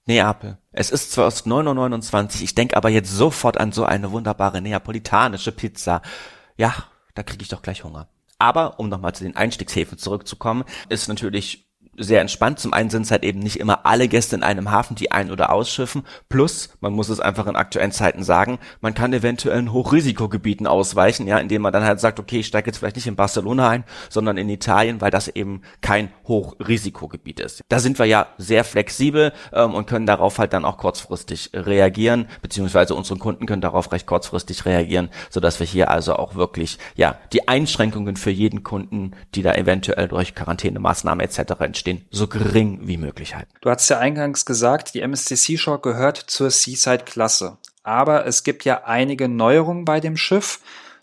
Neapel. 0.09 0.57
Es 0.71 0.89
ist 0.89 1.11
zwar 1.11 1.27
aus 1.27 1.45
9.29 1.45 2.41
ich 2.41 2.55
denke 2.55 2.75
aber 2.75 2.89
jetzt 2.89 3.15
sofort 3.15 3.59
an 3.59 3.71
so 3.71 3.85
eine 3.85 4.11
wunderbare 4.11 4.59
neapolitanische 4.59 5.51
Pizza. 5.51 6.01
Ja, 6.57 6.73
da 7.13 7.21
kriege 7.21 7.43
ich 7.43 7.49
doch 7.49 7.61
gleich 7.61 7.83
Hunger. 7.83 8.09
Aber 8.39 8.79
um 8.79 8.89
nochmal 8.89 9.13
zu 9.13 9.23
den 9.23 9.35
Einstiegshäfen 9.35 9.99
zurückzukommen, 9.99 10.63
ist 10.89 11.09
natürlich 11.09 11.68
sehr 11.99 12.21
entspannt. 12.21 12.59
Zum 12.59 12.73
einen 12.73 12.89
sind 12.89 13.03
es 13.03 13.11
halt 13.11 13.23
eben 13.23 13.39
nicht 13.39 13.59
immer 13.59 13.85
alle 13.85 14.07
Gäste 14.07 14.35
in 14.35 14.43
einem 14.43 14.71
Hafen, 14.71 14.95
die 14.95 15.11
ein- 15.11 15.31
oder 15.31 15.51
ausschiffen. 15.51 16.03
Plus, 16.29 16.69
man 16.81 16.93
muss 16.93 17.09
es 17.09 17.19
einfach 17.19 17.47
in 17.47 17.55
aktuellen 17.55 17.91
Zeiten 17.91 18.23
sagen, 18.23 18.59
man 18.81 18.93
kann 18.93 19.13
eventuell 19.13 19.59
in 19.59 19.73
Hochrisikogebieten 19.73 20.67
ausweichen, 20.67 21.27
ja, 21.27 21.37
indem 21.37 21.61
man 21.61 21.73
dann 21.73 21.83
halt 21.83 21.99
sagt, 21.99 22.19
okay, 22.19 22.39
ich 22.39 22.47
steige 22.47 22.67
jetzt 22.67 22.77
vielleicht 22.77 22.95
nicht 22.95 23.07
in 23.07 23.15
Barcelona 23.15 23.69
ein, 23.69 23.83
sondern 24.09 24.37
in 24.37 24.49
Italien, 24.49 25.01
weil 25.01 25.11
das 25.11 25.27
eben 25.27 25.61
kein 25.81 26.11
Hochrisikogebiet 26.27 27.39
ist. 27.39 27.61
Da 27.69 27.79
sind 27.79 27.99
wir 27.99 28.05
ja 28.05 28.27
sehr 28.37 28.63
flexibel 28.63 29.33
ähm, 29.53 29.73
und 29.73 29.87
können 29.87 30.05
darauf 30.05 30.39
halt 30.39 30.53
dann 30.53 30.65
auch 30.65 30.77
kurzfristig 30.77 31.51
reagieren, 31.53 32.27
beziehungsweise 32.41 32.95
unsere 32.95 33.19
Kunden 33.19 33.45
können 33.45 33.61
darauf 33.61 33.91
recht 33.91 34.07
kurzfristig 34.07 34.65
reagieren, 34.65 35.09
sodass 35.29 35.59
wir 35.59 35.67
hier 35.67 35.89
also 35.89 36.15
auch 36.15 36.35
wirklich, 36.35 36.77
ja, 36.95 37.17
die 37.33 37.47
Einschränkungen 37.47 38.15
für 38.15 38.31
jeden 38.31 38.63
Kunden, 38.63 39.11
die 39.35 39.41
da 39.41 39.53
eventuell 39.53 40.07
durch 40.07 40.35
Quarantänemaßnahmen 40.35 41.25
etc. 41.25 41.39
entstehen, 41.59 41.88
stehen, 41.89 42.05
so 42.11 42.27
gering 42.27 42.87
wie 42.87 42.97
möglich 42.97 43.35
halten. 43.35 43.51
Du 43.61 43.69
hast 43.69 43.89
ja 43.89 43.99
eingangs 43.99 44.45
gesagt, 44.45 44.93
die 44.93 45.01
MSC 45.01 45.35
Seashore 45.35 45.79
gehört 45.79 46.17
zur 46.17 46.51
Seaside-Klasse. 46.51 47.57
Aber 47.83 48.25
es 48.25 48.43
gibt 48.43 48.65
ja 48.65 48.83
einige 48.83 49.27
Neuerungen 49.27 49.85
bei 49.85 49.99
dem 49.99 50.17
Schiff, 50.17 50.59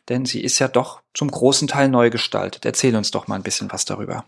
denn 0.09 0.25
sie 0.25 0.43
ist 0.43 0.59
ja 0.59 0.69
doch 0.69 1.01
zum 1.15 1.31
großen 1.31 1.69
Teil 1.69 1.89
neu 1.89 2.11
gestaltet. 2.11 2.65
Erzähl 2.65 2.95
uns 2.95 3.11
doch 3.11 3.27
mal 3.27 3.37
ein 3.37 3.43
bisschen 3.43 3.73
was 3.73 3.85
darüber. 3.85 4.25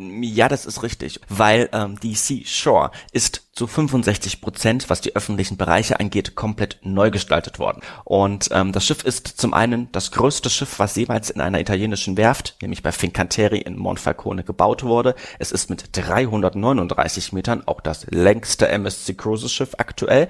Ja, 0.00 0.48
das 0.48 0.64
ist 0.64 0.82
richtig, 0.82 1.20
weil 1.28 1.68
ähm, 1.74 2.00
die 2.00 2.14
Seashore 2.14 2.90
ist 3.12 3.42
zu 3.52 3.66
65 3.66 4.40
Prozent, 4.40 4.88
was 4.88 5.02
die 5.02 5.14
öffentlichen 5.14 5.58
Bereiche 5.58 6.00
angeht, 6.00 6.34
komplett 6.34 6.78
neu 6.82 7.10
gestaltet 7.10 7.58
worden. 7.58 7.82
Und 8.04 8.48
ähm, 8.50 8.72
das 8.72 8.86
Schiff 8.86 9.04
ist 9.04 9.26
zum 9.26 9.52
einen 9.52 9.92
das 9.92 10.10
größte 10.12 10.48
Schiff, 10.48 10.78
was 10.78 10.96
jemals 10.96 11.28
in 11.28 11.42
einer 11.42 11.60
italienischen 11.60 12.16
Werft, 12.16 12.56
nämlich 12.62 12.82
bei 12.82 12.92
Fincantieri 12.92 13.58
in 13.58 13.76
Monfalcone 13.76 14.42
gebaut 14.42 14.84
wurde. 14.84 15.14
Es 15.38 15.52
ist 15.52 15.68
mit 15.68 15.94
339 15.94 17.34
Metern 17.34 17.62
auch 17.66 17.82
das 17.82 18.06
längste 18.08 18.68
MSC 18.68 19.12
Cruises 19.12 19.52
Schiff 19.52 19.74
aktuell. 19.76 20.28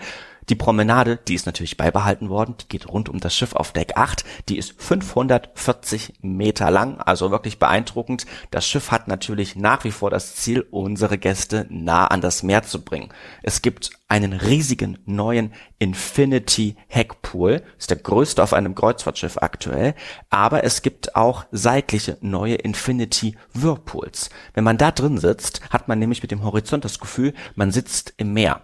Die 0.50 0.56
Promenade, 0.56 1.16
die 1.28 1.36
ist 1.36 1.46
natürlich 1.46 1.76
beibehalten 1.76 2.28
worden, 2.28 2.56
die 2.60 2.66
geht 2.66 2.88
rund 2.88 3.08
um 3.08 3.20
das 3.20 3.36
Schiff 3.36 3.54
auf 3.54 3.72
Deck 3.72 3.92
8, 3.96 4.24
die 4.48 4.58
ist 4.58 4.74
540 4.82 6.14
Meter 6.22 6.72
lang, 6.72 7.00
also 7.00 7.30
wirklich 7.30 7.60
beeindruckend. 7.60 8.26
Das 8.50 8.66
Schiff 8.66 8.90
hat 8.90 9.06
natürlich 9.06 9.54
nach 9.54 9.84
wie 9.84 9.92
vor 9.92 10.10
das 10.10 10.34
Ziel, 10.34 10.66
unsere 10.72 11.18
Gäste 11.18 11.66
nah 11.70 12.08
an 12.08 12.20
das 12.20 12.42
Meer 12.42 12.64
zu 12.64 12.84
bringen. 12.84 13.10
Es 13.44 13.62
gibt 13.62 13.90
einen 14.08 14.32
riesigen 14.32 14.98
neuen 15.06 15.52
Infinity 15.78 16.74
Heckpool, 16.88 17.62
ist 17.78 17.90
der 17.90 17.98
größte 17.98 18.42
auf 18.42 18.52
einem 18.52 18.74
Kreuzfahrtschiff 18.74 19.38
aktuell, 19.40 19.94
aber 20.30 20.64
es 20.64 20.82
gibt 20.82 21.14
auch 21.14 21.44
seitliche 21.52 22.18
neue 22.22 22.56
Infinity 22.56 23.36
Whirlpools. 23.54 24.30
Wenn 24.54 24.64
man 24.64 24.78
da 24.78 24.90
drin 24.90 25.18
sitzt, 25.18 25.60
hat 25.70 25.86
man 25.86 26.00
nämlich 26.00 26.22
mit 26.22 26.32
dem 26.32 26.42
Horizont 26.42 26.84
das 26.84 26.98
Gefühl, 26.98 27.34
man 27.54 27.70
sitzt 27.70 28.14
im 28.16 28.32
Meer 28.32 28.62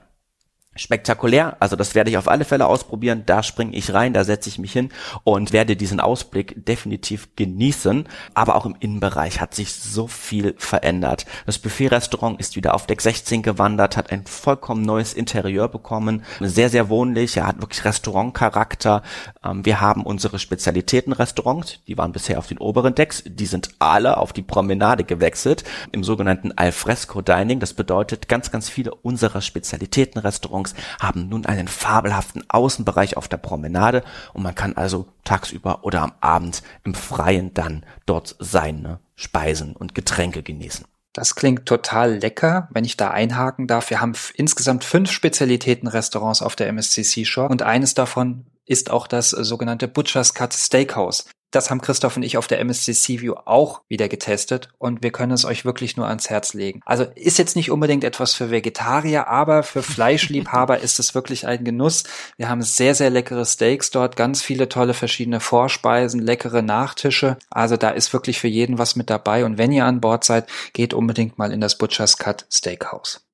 spektakulär. 0.77 1.57
Also 1.61 1.77
das 1.77 1.95
werde 1.95 2.11
ich 2.11 2.19
auf 2.19 2.29
alle 2.29 2.45
Fälle 2.45 2.67
ausprobieren. 2.67 3.25
Da 3.27 3.43
springe 3.43 3.77
ich 3.77 3.93
rein, 3.93 4.13
da 4.13 4.25
setze 4.25 4.49
ich 4.49 4.59
mich 4.59 4.73
hin 4.73 4.91
und 5.25 5.53
werde 5.53 5.77
diesen 5.77 6.01
Ausblick 6.01 6.65
definitiv 6.65 7.29
genießen. 7.37 8.09
Aber 8.35 8.57
auch 8.57 8.67
im 8.67 8.77
Innenbereich 8.81 9.41
hat 9.41 9.55
sich 9.55 9.75
so 9.75 10.07
viel 10.07 10.55
verändert. 10.59 11.27
Das 11.47 11.59
Buffet-Restaurant 11.59 12.39
ist 12.41 12.57
wieder 12.57 12.75
auf 12.75 12.87
Deck 12.87 13.01
16 13.01 13.43
gewandert, 13.43 13.97
hat 13.97 14.13
ein 14.13 14.27
vollkommen 14.27 14.83
neues 14.83 15.15
Interieur 15.15 15.69
bekommen. 15.69 16.23
Sehr, 16.41 16.69
sehr 16.69 16.89
wohnlich. 16.89 17.37
Er 17.37 17.47
hat 17.47 17.61
wirklich 17.61 17.85
Restaurantcharakter. 17.85 19.03
Ähm, 19.45 19.65
wir 19.65 19.81
haben 19.81 20.05
unsere 20.05 20.39
Spezialitätenrestaurants. 20.39 21.81
Die 21.87 21.97
waren 21.99 22.13
bisher 22.13 22.39
auf 22.39 22.47
den 22.47 22.59
oberen 22.59 22.95
Decks. 22.95 23.23
Die 23.27 23.47
sind 23.47 23.71
alle 23.79 24.17
auf 24.19 24.33
die 24.33 24.43
Promenade 24.43 25.05
gewechselt. 25.05 25.65
Im 25.93 26.05
sogenannten 26.05 26.53
Alfresco 26.53 27.23
Dining. 27.23 27.61
Das 27.61 27.75
bedeutet, 27.75 28.29
ganz, 28.29 28.51
ganz 28.51 28.69
viele 28.69 28.95
unserer 28.95 29.41
Spezialitätenrestaurants 29.41 30.66
Restaurants 30.67 30.75
haben 31.01 31.29
nun 31.29 31.47
einen 31.47 31.69
fabelhaften 31.69 32.45
Außenbereich 32.49 33.17
auf 33.17 33.29
der 33.29 33.37
Promenade 33.37 34.03
und 34.33 34.43
man 34.43 34.55
kann 34.55 34.77
also 34.77 35.07
tagsüber 35.25 35.85
oder 35.85 36.03
am 36.03 36.13
Abend 36.21 36.63
im 36.85 36.95
Freien 36.95 37.55
dann 37.55 37.85
dort 38.07 38.37
seine 38.39 39.01
Speisen 39.15 39.75
und 39.75 39.95
Getränke 39.95 40.43
genießen. 40.43 40.87
Das 41.13 41.35
klingt 41.35 41.65
total 41.65 42.19
lecker, 42.19 42.69
wenn 42.73 42.85
ich 42.85 42.99
da 42.99 43.11
einhaken 43.11 43.67
darf. 43.67 43.89
Wir 43.89 44.03
haben 44.03 44.13
insgesamt 44.35 44.85
fünf 44.85 45.11
Spezialitätenrestaurants 45.11 46.43
auf 46.43 46.57
der 46.57 46.69
MSC 46.69 47.03
Seashore 47.03 47.49
und 47.49 47.63
eines 47.63 47.95
davon 47.95 48.45
ist 48.67 48.91
auch 48.91 49.07
das 49.07 49.31
sogenannte 49.31 49.89
Butcher's 49.89 50.35
Cut 50.35 50.53
Steakhouse. 50.53 51.27
Das 51.51 51.71
haben 51.71 51.81
Christoph 51.81 52.17
und 52.17 52.23
ich 52.23 52.37
auf 52.37 52.49
der 52.49 52.61
MSC 52.61 52.93
Seaview 52.93 53.35
auch 53.45 53.83
wieder 53.89 54.09
getestet 54.09 54.69
und 54.79 55.03
wir 55.03 55.13
können 55.13 55.33
es 55.33 55.45
euch 55.45 55.65
wirklich 55.65 55.97
nur 55.97 56.09
ans 56.09 56.29
Herz 56.29 56.55
legen. 56.55 56.81
Also 56.85 57.05
ist 57.15 57.39
jetzt 57.39 57.57
nicht 57.57 57.71
unbedingt 57.71 58.05
etwas 58.05 58.35
für 58.35 58.51
Vegetarier, 58.51 59.29
aber 59.29 59.63
für 59.63 59.83
Fleischliebhaber 59.83 60.79
ist 60.81 60.99
es 60.99 61.15
wirklich 61.15 61.47
ein 61.47 61.65
Genuss. 61.65 62.05
Wir 62.37 62.49
haben 62.49 62.63
sehr, 62.63 62.95
sehr 62.95 63.11
leckere 63.11 63.45
Steaks 63.45 63.91
dort, 63.91 64.17
ganz 64.17 64.43
viele 64.43 64.69
tolle 64.69 64.95
verschiedene 64.95 65.41
Vorspeisen, 65.41 66.21
leckere 66.21 66.63
Nachtische. 66.63 67.37
Also 67.51 67.77
da 67.77 67.91
ist 67.91 68.13
wirklich 68.13 68.41
für 68.41 68.49
jeden 68.49 68.79
was 68.79 68.97
mit 68.97 69.11
dabei 69.11 69.45
und 69.45 69.59
wenn 69.59 69.73
ihr 69.73 69.85
an 69.85 70.01
Bord 70.01 70.25
seid, 70.25 70.49
geht 70.73 70.95
unbedingt 70.95 71.39
mal 71.39 71.53
in 71.53 71.61
das 71.61 71.79
Butcher's 71.79 72.19
Cut 72.19 72.47
Steakhouse. 72.51 73.26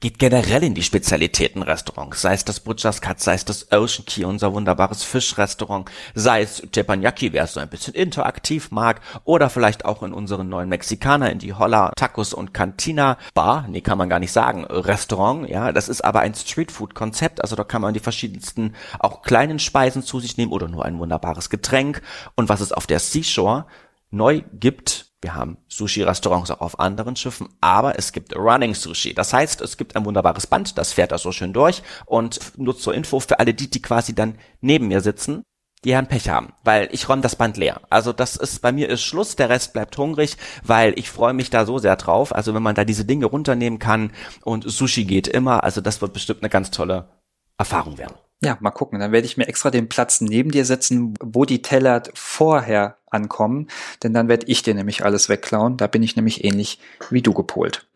Geht 0.00 0.18
generell 0.18 0.62
in 0.64 0.74
die 0.74 0.82
Spezialitätenrestaurants, 0.82 2.20
sei 2.20 2.34
es 2.34 2.44
das 2.44 2.60
Butcher's 2.60 3.00
Cut, 3.00 3.20
sei 3.20 3.34
es 3.34 3.44
das 3.44 3.72
Ocean 3.72 4.04
Key, 4.06 4.24
unser 4.24 4.52
wunderbares 4.52 5.02
Fischrestaurant, 5.02 5.90
sei 6.14 6.42
es 6.42 6.62
Teppanyaki, 6.72 7.32
wer 7.32 7.44
es 7.44 7.54
so 7.54 7.60
ein 7.60 7.68
bisschen 7.68 7.94
interaktiv 7.94 8.70
mag, 8.70 9.00
oder 9.24 9.50
vielleicht 9.50 9.84
auch 9.84 10.02
in 10.02 10.12
unseren 10.12 10.48
neuen 10.48 10.68
Mexikaner, 10.68 11.30
in 11.30 11.38
die 11.38 11.54
Holla 11.54 11.92
Tacos 11.96 12.34
und 12.34 12.54
Cantina 12.54 13.18
Bar, 13.34 13.66
nee, 13.68 13.80
kann 13.80 13.98
man 13.98 14.08
gar 14.08 14.18
nicht 14.18 14.32
sagen, 14.32 14.64
Restaurant, 14.64 15.48
ja, 15.48 15.72
das 15.72 15.88
ist 15.88 16.02
aber 16.02 16.20
ein 16.20 16.34
Streetfood-Konzept, 16.34 17.42
also 17.42 17.56
da 17.56 17.64
kann 17.64 17.82
man 17.82 17.94
die 17.94 18.00
verschiedensten, 18.00 18.74
auch 18.98 19.22
kleinen 19.22 19.58
Speisen 19.58 20.02
zu 20.02 20.20
sich 20.20 20.36
nehmen 20.36 20.52
oder 20.52 20.68
nur 20.68 20.84
ein 20.84 20.98
wunderbares 20.98 21.50
Getränk. 21.50 22.02
Und 22.34 22.48
was 22.48 22.60
es 22.60 22.72
auf 22.72 22.86
der 22.86 23.00
Seashore 23.00 23.66
neu 24.10 24.42
gibt, 24.52 25.09
wir 25.22 25.34
haben 25.34 25.58
Sushi-Restaurants 25.68 26.50
auch 26.50 26.60
auf 26.60 26.80
anderen 26.80 27.16
Schiffen, 27.16 27.48
aber 27.60 27.98
es 27.98 28.12
gibt 28.12 28.34
Running 28.34 28.74
Sushi. 28.74 29.12
Das 29.12 29.32
heißt, 29.32 29.60
es 29.60 29.76
gibt 29.76 29.96
ein 29.96 30.04
wunderbares 30.04 30.46
Band, 30.46 30.78
das 30.78 30.92
fährt 30.92 31.12
da 31.12 31.18
so 31.18 31.32
schön 31.32 31.52
durch 31.52 31.82
und 32.06 32.40
nur 32.56 32.76
zur 32.76 32.94
Info 32.94 33.20
für 33.20 33.38
alle 33.38 33.52
die, 33.52 33.68
die 33.68 33.82
quasi 33.82 34.14
dann 34.14 34.38
neben 34.60 34.88
mir 34.88 35.00
sitzen, 35.00 35.42
die 35.84 35.94
Herren 35.94 36.08
Pech 36.08 36.28
haben, 36.28 36.52
weil 36.62 36.88
ich 36.92 37.08
räume 37.08 37.22
das 37.22 37.36
Band 37.36 37.56
leer. 37.56 37.80
Also 37.88 38.12
das 38.12 38.36
ist, 38.36 38.60
bei 38.60 38.72
mir 38.72 38.88
ist 38.88 39.02
Schluss, 39.02 39.36
der 39.36 39.48
Rest 39.48 39.72
bleibt 39.72 39.96
hungrig, 39.96 40.36
weil 40.62 40.98
ich 40.98 41.10
freue 41.10 41.32
mich 41.32 41.50
da 41.50 41.64
so 41.64 41.78
sehr 41.78 41.96
drauf. 41.96 42.34
Also 42.34 42.54
wenn 42.54 42.62
man 42.62 42.74
da 42.74 42.84
diese 42.84 43.04
Dinge 43.04 43.26
runternehmen 43.26 43.78
kann 43.78 44.12
und 44.42 44.70
Sushi 44.70 45.04
geht 45.04 45.28
immer, 45.28 45.64
also 45.64 45.80
das 45.80 46.02
wird 46.02 46.12
bestimmt 46.12 46.42
eine 46.42 46.50
ganz 46.50 46.70
tolle 46.70 47.08
Erfahrung 47.56 47.96
werden. 47.98 48.14
Ja, 48.42 48.56
mal 48.60 48.70
gucken. 48.70 48.98
Dann 49.00 49.12
werde 49.12 49.26
ich 49.26 49.36
mir 49.36 49.48
extra 49.48 49.70
den 49.70 49.88
Platz 49.88 50.20
neben 50.20 50.50
dir 50.50 50.64
setzen, 50.64 51.14
wo 51.22 51.44
die 51.44 51.62
Teller 51.62 52.02
vorher 52.14 52.96
ankommen, 53.10 53.68
denn 54.02 54.14
dann 54.14 54.28
werde 54.28 54.46
ich 54.46 54.62
dir 54.62 54.74
nämlich 54.74 55.04
alles 55.04 55.28
wegklauen. 55.28 55.76
Da 55.76 55.86
bin 55.86 56.02
ich 56.02 56.16
nämlich 56.16 56.44
ähnlich 56.44 56.78
wie 57.10 57.22
du 57.22 57.34
gepolt. 57.34 57.86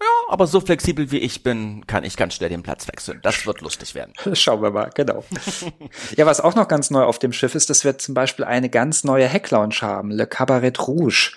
Ja, 0.00 0.08
aber 0.28 0.48
so 0.48 0.60
flexibel 0.60 1.12
wie 1.12 1.18
ich 1.18 1.44
bin, 1.44 1.86
kann 1.86 2.02
ich 2.02 2.16
ganz 2.16 2.34
schnell 2.34 2.48
den 2.48 2.64
Platz 2.64 2.88
wechseln. 2.88 3.20
Das 3.22 3.46
wird 3.46 3.60
lustig 3.60 3.94
werden. 3.94 4.12
Schauen 4.34 4.62
wir 4.62 4.72
mal, 4.72 4.90
genau. 4.92 5.24
ja, 6.16 6.26
was 6.26 6.40
auch 6.40 6.56
noch 6.56 6.66
ganz 6.66 6.90
neu 6.90 7.04
auf 7.04 7.20
dem 7.20 7.32
Schiff 7.32 7.54
ist, 7.54 7.70
dass 7.70 7.84
wir 7.84 7.98
zum 7.98 8.14
Beispiel 8.14 8.44
eine 8.44 8.70
ganz 8.70 9.04
neue 9.04 9.28
Hecklounge 9.28 9.80
haben, 9.82 10.10
Le 10.10 10.26
Cabaret 10.26 10.80
Rouge. 10.80 11.36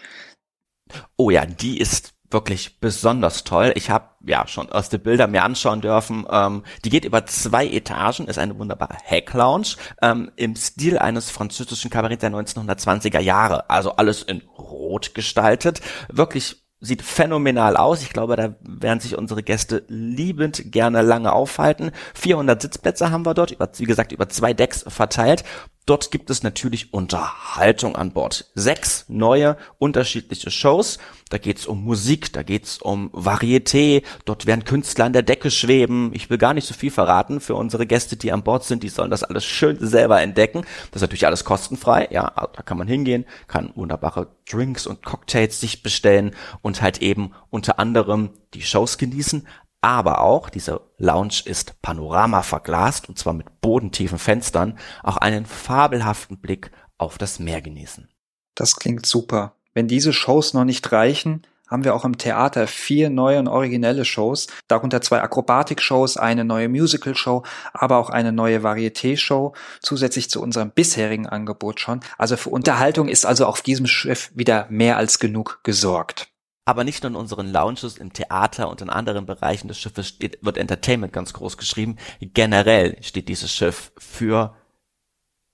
Oh 1.18 1.30
ja, 1.30 1.46
die 1.46 1.80
ist 1.80 2.15
wirklich 2.32 2.80
besonders 2.80 3.44
toll. 3.44 3.72
Ich 3.76 3.90
habe 3.90 4.10
ja 4.26 4.48
schon 4.48 4.72
aus 4.72 4.90
den 4.90 5.02
Bildern 5.02 5.32
mir 5.32 5.44
anschauen 5.44 5.82
dürfen. 5.82 6.26
Ähm, 6.30 6.64
die 6.84 6.90
geht 6.90 7.06
über 7.06 7.26
zwei 7.26 7.68
Etagen, 7.68 8.28
ist 8.28 8.40
eine 8.40 8.58
wunderbare 8.58 8.98
Hecklounge 9.04 9.76
ähm, 10.02 10.32
im 10.36 10.56
Stil 10.56 10.98
eines 10.98 11.30
französischen 11.30 11.90
Kabarett 11.90 12.22
der 12.22 12.32
1920er 12.32 13.20
Jahre. 13.20 13.70
Also 13.70 13.92
alles 13.92 14.24
in 14.24 14.42
Rot 14.58 15.14
gestaltet. 15.14 15.82
Wirklich 16.10 16.66
sieht 16.82 17.02
phänomenal 17.02 17.78
aus. 17.78 18.02
Ich 18.02 18.12
glaube, 18.12 18.36
da 18.36 18.56
werden 18.62 19.00
sich 19.00 19.18
unsere 19.18 19.44
Gäste 19.44 19.84
liebend 19.88 20.72
gerne 20.72 21.02
lange 21.02 21.34
aufhalten. 21.34 21.92
400 22.14 22.62
Sitzplätze 22.62 23.12
haben 23.12 23.26
wir 23.26 23.34
dort, 23.34 23.52
über, 23.52 23.70
wie 23.78 23.86
gesagt, 23.86 24.12
über 24.12 24.30
zwei 24.30 24.54
Decks 24.54 24.86
verteilt. 24.88 25.44
Dort 25.86 26.10
gibt 26.10 26.32
es 26.32 26.42
natürlich 26.42 26.94
Unterhaltung 26.94 27.96
an 27.96 28.12
Bord. 28.12 28.50
Sechs 28.56 29.06
neue 29.08 29.56
unterschiedliche 29.78 30.50
Shows. 30.50 30.98
Da 31.30 31.38
geht's 31.38 31.68
um 31.68 31.84
Musik, 31.84 32.34
da 32.34 32.42
geht's 32.42 32.80
um 32.80 33.12
Varieté. 33.12 34.02
Dort 34.26 34.48
werden 34.48 34.64
Künstler 34.64 35.06
an 35.06 35.14
der 35.14 35.22
Decke 35.22 35.52
schweben. 35.52 36.12
Ich 36.14 36.30
will 36.32 36.40
gar 36.40 36.56
nicht 36.56 36.68
so 36.68 36.74
viel 36.74 36.90
verraten 36.90 37.40
für 37.40 37.54
unsere 37.54 37.86
Gäste, 37.86 38.16
die 38.16 38.32
an 38.32 38.44
Bord 38.44 38.64
sind. 38.64 38.82
Die 38.82 38.90
sollen 38.90 39.12
das 39.12 39.24
alles 39.24 39.46
schön 39.46 39.78
selber 39.80 40.22
entdecken. 40.22 40.66
Das 40.90 40.98
ist 40.98 41.02
natürlich 41.02 41.28
alles 41.28 41.46
kostenfrei. 41.46 42.08
Ja, 42.10 42.32
da 42.34 42.64
kann 42.64 42.80
man 42.80 42.88
hingehen, 42.88 43.26
kann 43.48 43.72
wunderbare 43.76 44.28
Drinks 44.50 44.88
und 44.88 45.04
Cocktails 45.04 45.60
sich 45.60 45.84
bestellen 45.84 46.36
und 46.64 46.82
halt 46.82 47.04
eben 47.04 47.32
unter 47.52 47.78
anderem 47.78 48.32
die 48.56 48.64
Shows 48.64 48.98
genießen, 48.98 49.48
aber 49.86 50.22
auch, 50.22 50.50
diese 50.50 50.82
Lounge 50.98 51.44
ist 51.46 51.80
panorama 51.84 52.42
verglast 52.42 53.08
und 53.08 53.20
zwar 53.20 53.34
mit 53.34 53.62
bodentiefen 53.62 54.18
Fenstern, 54.18 54.80
auch 55.04 55.18
einen 55.18 55.46
fabelhaften 55.46 56.42
Blick 56.42 56.72
auf 56.98 57.20
das 57.20 57.38
Meer 57.38 57.62
genießen. 57.62 58.10
Das 58.56 58.78
klingt 58.78 59.06
super. 59.06 59.54
Wenn 59.76 59.88
diese 59.88 60.12
Shows 60.12 60.56
noch 60.56 60.64
nicht 60.64 60.92
reichen, 60.92 61.46
haben 61.68 61.84
wir 61.84 61.94
auch 61.94 62.04
im 62.04 62.18
Theater 62.18 62.66
vier 62.66 63.12
neue 63.12 63.38
und 63.38 63.48
originelle 63.48 64.06
Shows, 64.06 64.48
darunter 64.68 65.02
zwei 65.02 65.22
Akrobatik-Shows, 65.22 66.18
eine 66.18 66.46
neue 66.46 66.68
Musical-Show, 66.68 67.44
aber 67.74 67.98
auch 67.98 68.10
eine 68.10 68.32
neue 68.32 68.64
Varieté-Show, 68.64 69.54
zusätzlich 69.82 70.32
zu 70.32 70.42
unserem 70.42 70.72
bisherigen 70.72 71.28
Angebot 71.28 71.80
schon. 71.80 72.00
Also 72.18 72.38
für 72.38 72.50
Unterhaltung 72.50 73.08
ist 73.08 73.26
also 73.26 73.46
auf 73.46 73.62
diesem 73.62 73.86
Schiff 73.86 74.32
wieder 74.34 74.66
mehr 74.70 74.98
als 74.98 75.20
genug 75.20 75.60
gesorgt. 75.62 76.35
Aber 76.66 76.84
nicht 76.84 77.04
nur 77.04 77.12
in 77.12 77.16
unseren 77.16 77.52
Lounges, 77.52 77.98
im 77.98 78.12
Theater 78.12 78.70
und 78.70 78.82
in 78.82 78.90
anderen 78.90 79.28
Bereichen 79.28 79.68
des 79.68 79.80
Schiffes 79.80 80.08
steht, 80.08 80.40
wird 80.42 80.58
Entertainment 80.58 81.14
ganz 81.14 81.32
groß 81.34 81.58
geschrieben. 81.58 81.98
Generell 82.20 82.98
steht 83.04 83.30
dieses 83.30 83.54
Schiff 83.54 83.92
für 83.98 84.56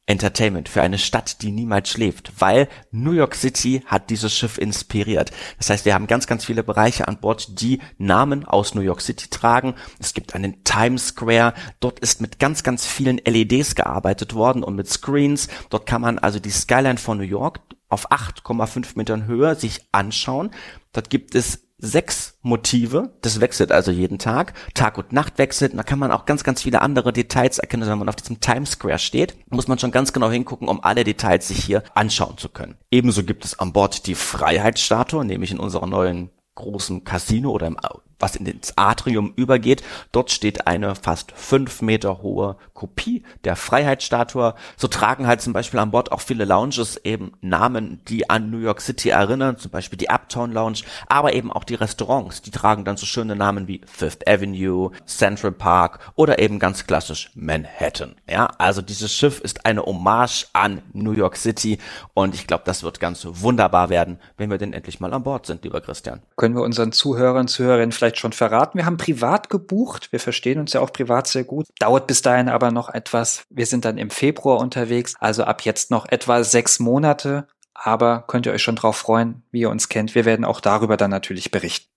Entertainment, 0.06 0.68
für 0.68 0.82
eine 0.82 0.98
Stadt, 0.98 1.42
die 1.42 1.52
niemals 1.52 1.90
schläft, 1.90 2.34
weil 2.40 2.68
New 2.92 3.12
York 3.12 3.36
City 3.36 3.84
hat 3.86 4.10
dieses 4.10 4.36
Schiff 4.36 4.58
inspiriert. 4.58 5.32
Das 5.58 5.70
heißt, 5.70 5.86
wir 5.86 5.94
haben 5.94 6.08
ganz, 6.08 6.28
ganz 6.28 6.44
viele 6.44 6.64
Bereiche 6.64 7.08
an 7.08 7.20
Bord, 7.20 7.62
die 7.62 7.80
Namen 7.98 8.44
aus 8.44 8.74
New 8.74 8.82
York 8.82 9.02
City 9.02 9.30
tragen. 9.30 9.76
Es 10.00 10.14
gibt 10.14 10.34
einen 10.34 10.64
Times 10.64 11.10
Square, 11.10 11.54
dort 11.80 12.00
ist 12.00 12.20
mit 12.20 12.40
ganz, 12.40 12.64
ganz 12.64 12.86
vielen 12.86 13.18
LEDs 13.18 13.76
gearbeitet 13.76 14.34
worden 14.34 14.64
und 14.64 14.76
mit 14.76 14.90
Screens. 14.90 15.48
Dort 15.70 15.86
kann 15.86 16.02
man 16.02 16.20
also 16.20 16.40
die 16.40 16.52
Skyline 16.52 16.98
von 16.98 17.18
New 17.18 17.24
York 17.24 17.60
auf 17.92 18.12
8,5 18.12 18.94
Metern 18.96 19.26
Höhe 19.26 19.56
sich 19.56 19.82
anschauen. 19.92 20.52
Dort 20.94 21.10
gibt 21.10 21.36
es 21.36 21.68
sechs 21.82 22.38
Motive. 22.42 23.14
Das 23.22 23.42
wechselt 23.42 23.72
also 23.72 23.92
jeden 23.92 24.20
Tag. 24.20 24.54
Tag 24.74 24.98
und 24.98 25.12
Nacht 25.12 25.38
wechselt. 25.38 25.72
Und 25.72 25.78
da 25.78 25.84
kann 25.84 26.00
man 26.00 26.12
auch 26.12 26.26
ganz, 26.26 26.44
ganz 26.44 26.62
viele 26.62 26.82
andere 26.82 27.12
Details 27.12 27.58
erkennen. 27.58 27.90
Wenn 27.90 27.98
man 27.98 28.10
auf 28.10 28.16
diesem 28.16 28.40
Times 28.40 28.72
Square 28.72 29.00
steht, 29.00 29.36
muss 29.50 29.68
man 29.68 29.80
schon 29.80 29.92
ganz 29.92 30.14
genau 30.14 30.30
hingucken, 30.30 30.68
um 30.68 30.84
alle 30.84 31.04
Details 31.04 31.48
sich 31.48 31.64
hier 31.64 31.84
anschauen 31.96 32.38
zu 32.38 32.50
können. 32.50 32.78
Ebenso 32.92 33.24
gibt 33.24 33.44
es 33.44 33.60
an 33.60 33.74
Bord 33.74 34.06
die 34.06 34.16
Freiheitsstatue, 34.16 35.26
nämlich 35.26 35.52
in 35.52 35.60
unserer 35.60 35.88
neuen 35.88 36.30
großen 36.56 37.04
Casino 37.04 37.52
oder 37.52 37.68
im 37.68 37.78
was 38.22 38.36
in 38.36 38.46
ins 38.46 38.78
Atrium 38.78 39.34
übergeht. 39.36 39.84
Dort 40.12 40.32
steht 40.32 40.68
eine 40.68 40.96
fast 40.96 41.32
fünf 41.32 41.82
Meter 41.82 42.22
hohe 42.22 42.58
Kopie 42.74 43.24
der 43.44 43.56
Freiheitsstatue. 43.56 44.56
So 44.78 44.88
tragen 44.88 45.28
halt 45.28 45.42
zum 45.42 45.54
Beispiel 45.54 45.80
an 45.80 45.92
Bord 45.92 46.12
auch 46.12 46.22
viele 46.22 46.46
Lounges 46.46 46.98
eben 46.98 47.34
Namen, 47.42 48.02
die 48.08 48.30
an 48.30 48.50
New 48.50 48.60
York 48.60 48.82
City 48.82 49.10
erinnern, 49.10 49.58
zum 49.58 49.72
Beispiel 49.72 49.98
die 49.98 50.10
Uptown 50.10 50.52
Lounge, 50.52 50.80
aber 51.08 51.34
eben 51.34 51.52
auch 51.52 51.64
die 51.64 51.76
Restaurants, 51.76 52.42
die 52.42 52.52
tragen 52.52 52.86
dann 52.86 52.98
so 52.98 53.06
schöne 53.06 53.36
Namen 53.36 53.68
wie 53.68 53.82
Fifth 53.86 54.28
Avenue, 54.28 54.92
Central 55.06 55.52
Park 55.52 56.00
oder 56.16 56.40
eben 56.40 56.60
ganz 56.60 56.88
klassisch 56.88 57.32
Manhattan. 57.36 58.16
Ja, 58.30 58.48
also 58.58 58.82
dieses 58.82 59.14
Schiff 59.14 59.40
ist 59.40 59.66
eine 59.66 59.84
Hommage 59.84 60.48
an 60.54 60.82
New 60.94 61.12
York 61.12 61.38
City 61.38 61.78
und 62.14 62.36
ich 62.36 62.48
glaube, 62.48 62.64
das 62.66 62.84
wird 62.84 63.00
ganz 63.00 63.26
wunderbar 63.30 63.90
werden, 63.90 64.20
wenn 64.38 64.50
wir 64.50 64.58
denn 64.58 64.74
endlich 64.74 65.00
mal 65.00 65.14
an 65.14 65.24
Bord 65.24 65.46
sind, 65.46 65.64
lieber 65.64 65.82
Christian. 65.82 66.22
Können 66.36 66.56
wir 66.56 66.64
unseren 66.64 66.92
Zuhörern, 66.92 67.48
Zuhörerinnen 67.48 67.92
vielleicht 67.92 68.11
vielleicht 68.12 68.20
schon 68.20 68.34
verraten. 68.34 68.78
Wir 68.78 68.86
haben 68.86 68.98
privat 68.98 69.50
gebucht. 69.50 70.12
Wir 70.12 70.20
verstehen 70.20 70.60
uns 70.60 70.74
ja 70.74 70.82
auch 70.82 70.92
privat 70.92 71.28
sehr 71.28 71.44
gut. 71.44 71.68
Dauert 71.80 72.08
bis 72.08 72.22
dahin 72.22 72.50
aber 72.50 72.72
noch 72.72 72.90
etwas. 72.90 73.46
Wir 73.50 73.66
sind 73.66 73.86
dann 73.86 73.98
im 73.98 74.10
Februar 74.10 74.60
unterwegs. 74.60 75.16
Also 75.20 75.44
ab 75.44 75.62
jetzt 75.64 75.92
noch 75.92 76.06
etwa 76.10 76.44
sechs 76.44 76.80
Monate. 76.80 77.48
Aber 77.74 78.26
könnt 78.28 78.46
ihr 78.46 78.52
euch 78.52 78.62
schon 78.62 78.76
drauf 78.76 78.98
freuen, 78.98 79.44
wie 79.52 79.62
ihr 79.62 79.70
uns 79.70 79.90
kennt. 79.90 80.14
Wir 80.14 80.26
werden 80.26 80.46
auch 80.46 80.60
darüber 80.60 80.98
dann 80.98 81.10
natürlich 81.10 81.52
berichten. 81.52 81.88